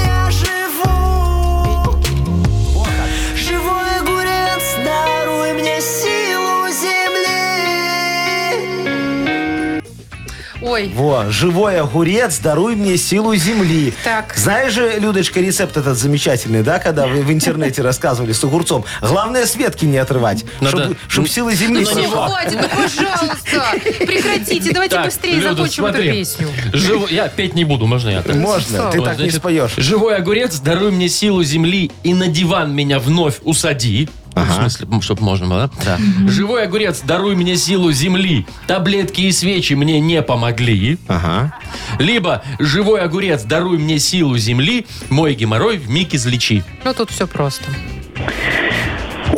[10.80, 13.94] Ой, Во, живой огурец, даруй мне силу земли.
[14.04, 14.34] Так.
[14.36, 18.86] Знаешь же, Людочка, рецепт этот замечательный, да, когда вы в интернете рассказывали с огурцом.
[19.02, 22.28] Главное, с ветки не отрывать, Надо- чтобы силы земли ну все, пошла.
[22.30, 24.06] хватит, ну пожалуйста.
[24.06, 26.12] Прекратите, давайте Так, быстрее Люда, закончим эту смотри.
[26.12, 26.48] песню.
[26.74, 28.36] Живо- Я петь не буду, можно я так?
[28.36, 29.72] Можно, ты Вот, так не Значит, споешь.
[29.78, 34.08] Живой огурец, даруй мне силу земли и на диван меня вновь усади.
[34.46, 35.98] В смысле, чтобы можно было, да?
[36.28, 38.46] Живой огурец, даруй мне силу земли.
[38.68, 40.98] Таблетки и свечи мне не помогли.
[41.08, 41.54] Ага.
[42.00, 44.86] Либо живой огурец, даруй мне силу земли.
[45.10, 46.64] Мой геморрой в миг излечи.
[46.84, 47.66] Ну, тут все просто.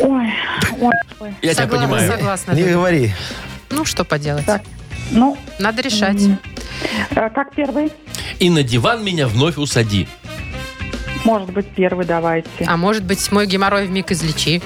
[0.00, 0.32] Ой,
[0.80, 0.90] ой,
[1.20, 1.34] ой.
[1.42, 2.10] Я тебя Согласна, понимаю.
[2.12, 2.52] Согласна.
[2.52, 2.72] Не Люда.
[2.74, 3.12] говори.
[3.70, 4.44] Ну, что поделать?
[4.46, 4.62] Так.
[5.10, 6.20] Ну, Надо решать.
[7.10, 7.92] э, как первый?
[8.38, 10.08] И на диван меня вновь усади.
[11.24, 12.48] Может быть, первый давайте.
[12.66, 14.60] А может быть, мой геморрой в миг излечи.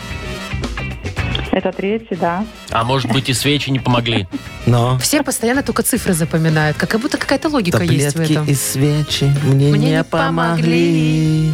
[1.57, 2.45] Это третий, да.
[2.71, 4.29] А может быть и свечи не помогли?
[4.67, 4.99] Но.
[4.99, 8.45] Все постоянно только цифры запоминают, как будто какая-то логика есть в Таблетки этом.
[8.47, 11.51] и свечи мне, Мне не не помогли.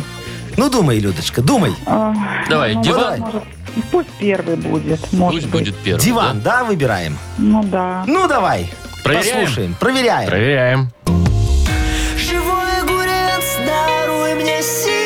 [0.57, 1.73] Ну, думай, Людочка, думай.
[1.87, 2.13] А,
[2.51, 3.21] Давай, ну, диван.
[3.21, 3.43] может,
[3.93, 5.13] пусть первый будет.
[5.13, 5.67] Может Пусть быть.
[5.67, 6.01] будет первый.
[6.05, 7.17] Диван, да, выбираем?
[7.39, 8.03] Ну да.
[8.09, 8.73] Ну, давай.
[9.05, 9.41] Проверяем?
[9.43, 10.29] Послушаем, проверяем.
[10.29, 10.91] Проверяем.
[12.17, 15.02] Живой огурец, даруй мне силу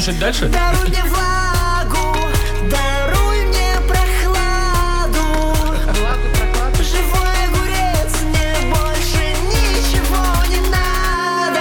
[0.00, 0.46] Что, слушать дальше?
[0.48, 2.16] Даруй мне влагу,
[2.70, 5.54] даруй мне прохладу.
[6.78, 11.60] Живой огурец, мне больше ничего не надо.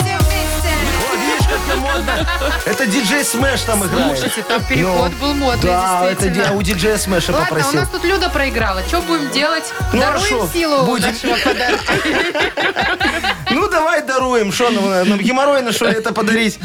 [0.00, 0.72] Все вместе.
[1.08, 2.26] Вот, видишь, как это модно.
[2.66, 4.18] Это диджей Смэш там играет.
[4.18, 6.58] Слушайте, там переход Ну, был модный, Да, это ди- действительно.
[6.58, 7.80] у диджея Смэша Ладно, у попросил.
[7.80, 8.82] нас тут Люда проиграла.
[8.88, 9.72] Что будем делать?
[9.92, 11.06] Ну, а Даруем шо, силу будем.
[11.12, 11.92] нашего подарка.
[13.48, 14.52] Ну, давай даруем.
[14.52, 16.58] Что нам, нам геморрой на что ли это подарить?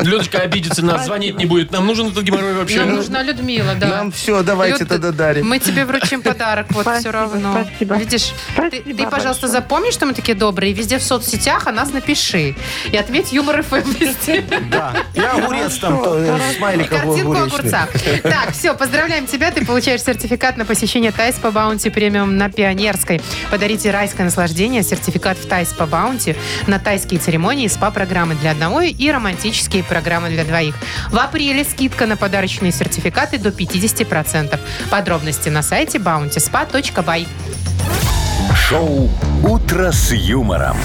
[0.00, 1.70] Людочка обидится, нас звонить не будет.
[1.72, 2.78] Нам нужен этот геморрой вообще.
[2.84, 3.86] Нам нужна Людмила, да.
[3.88, 5.46] Нам все, давайте Люд, тогда дарим.
[5.48, 7.64] Мы тебе вручим подарок, вот Спасибо, все равно.
[7.68, 7.96] спасибо.
[7.96, 9.52] Видишь, ты, Спасибо ты, пожалуйста, большое.
[9.52, 10.72] запомни, что мы такие добрые.
[10.72, 12.54] и Везде в соцсетях о нас напиши.
[12.90, 14.44] И отметь Юмор FM везде.
[14.70, 14.94] Да.
[15.14, 17.58] И огурец там, то, э, И смайлик картинку огуречный.
[17.58, 17.88] огурца.
[18.22, 19.50] Так, все, поздравляем тебя.
[19.50, 23.20] Ты получаешь сертификат на посещение Тай-спа Баунти премиум на Пионерской.
[23.50, 26.05] Подарите райское наслаждение, сертификат в Тай-спа Баунти
[26.66, 30.74] на тайские церемонии, СПА-программы для одного и романтические программы для двоих.
[31.10, 34.58] В апреле скидка на подарочные сертификаты до 50%.
[34.90, 37.26] Подробности на сайте bountyspa.by.
[38.54, 39.10] Шоу
[39.42, 40.76] «Утро с юмором».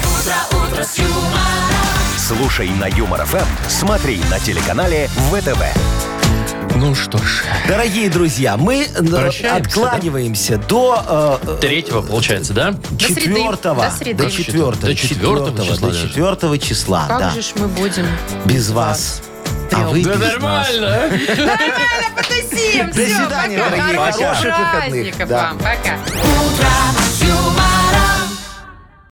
[2.17, 5.63] Слушай на Юмор ФМ, смотри на телеканале ВТВ.
[6.75, 7.43] Ну что ж.
[7.67, 10.33] Дорогие друзья, мы э, Прощаемся, откладываем
[10.67, 12.75] до э, Третьего, получается, да?
[12.97, 13.83] четвертого.
[13.89, 14.23] До среды.
[14.23, 14.87] До четвертого.
[14.87, 17.29] До четвертого числа До четвертого числа, Как да.
[17.31, 18.07] же ж мы будем?
[18.45, 19.21] Без вас.
[19.73, 20.31] А вы Да без нас.
[20.33, 20.89] нормально.
[21.37, 22.87] Нормально, потусим.
[22.87, 23.97] До свидания, дорогие.
[23.97, 24.71] Хороших Хороших выходных.
[24.81, 25.37] праздников Да.
[25.43, 25.57] вам.
[25.59, 25.95] Пока.
[26.21, 26.67] Утро
[27.19, 27.60] с юмором.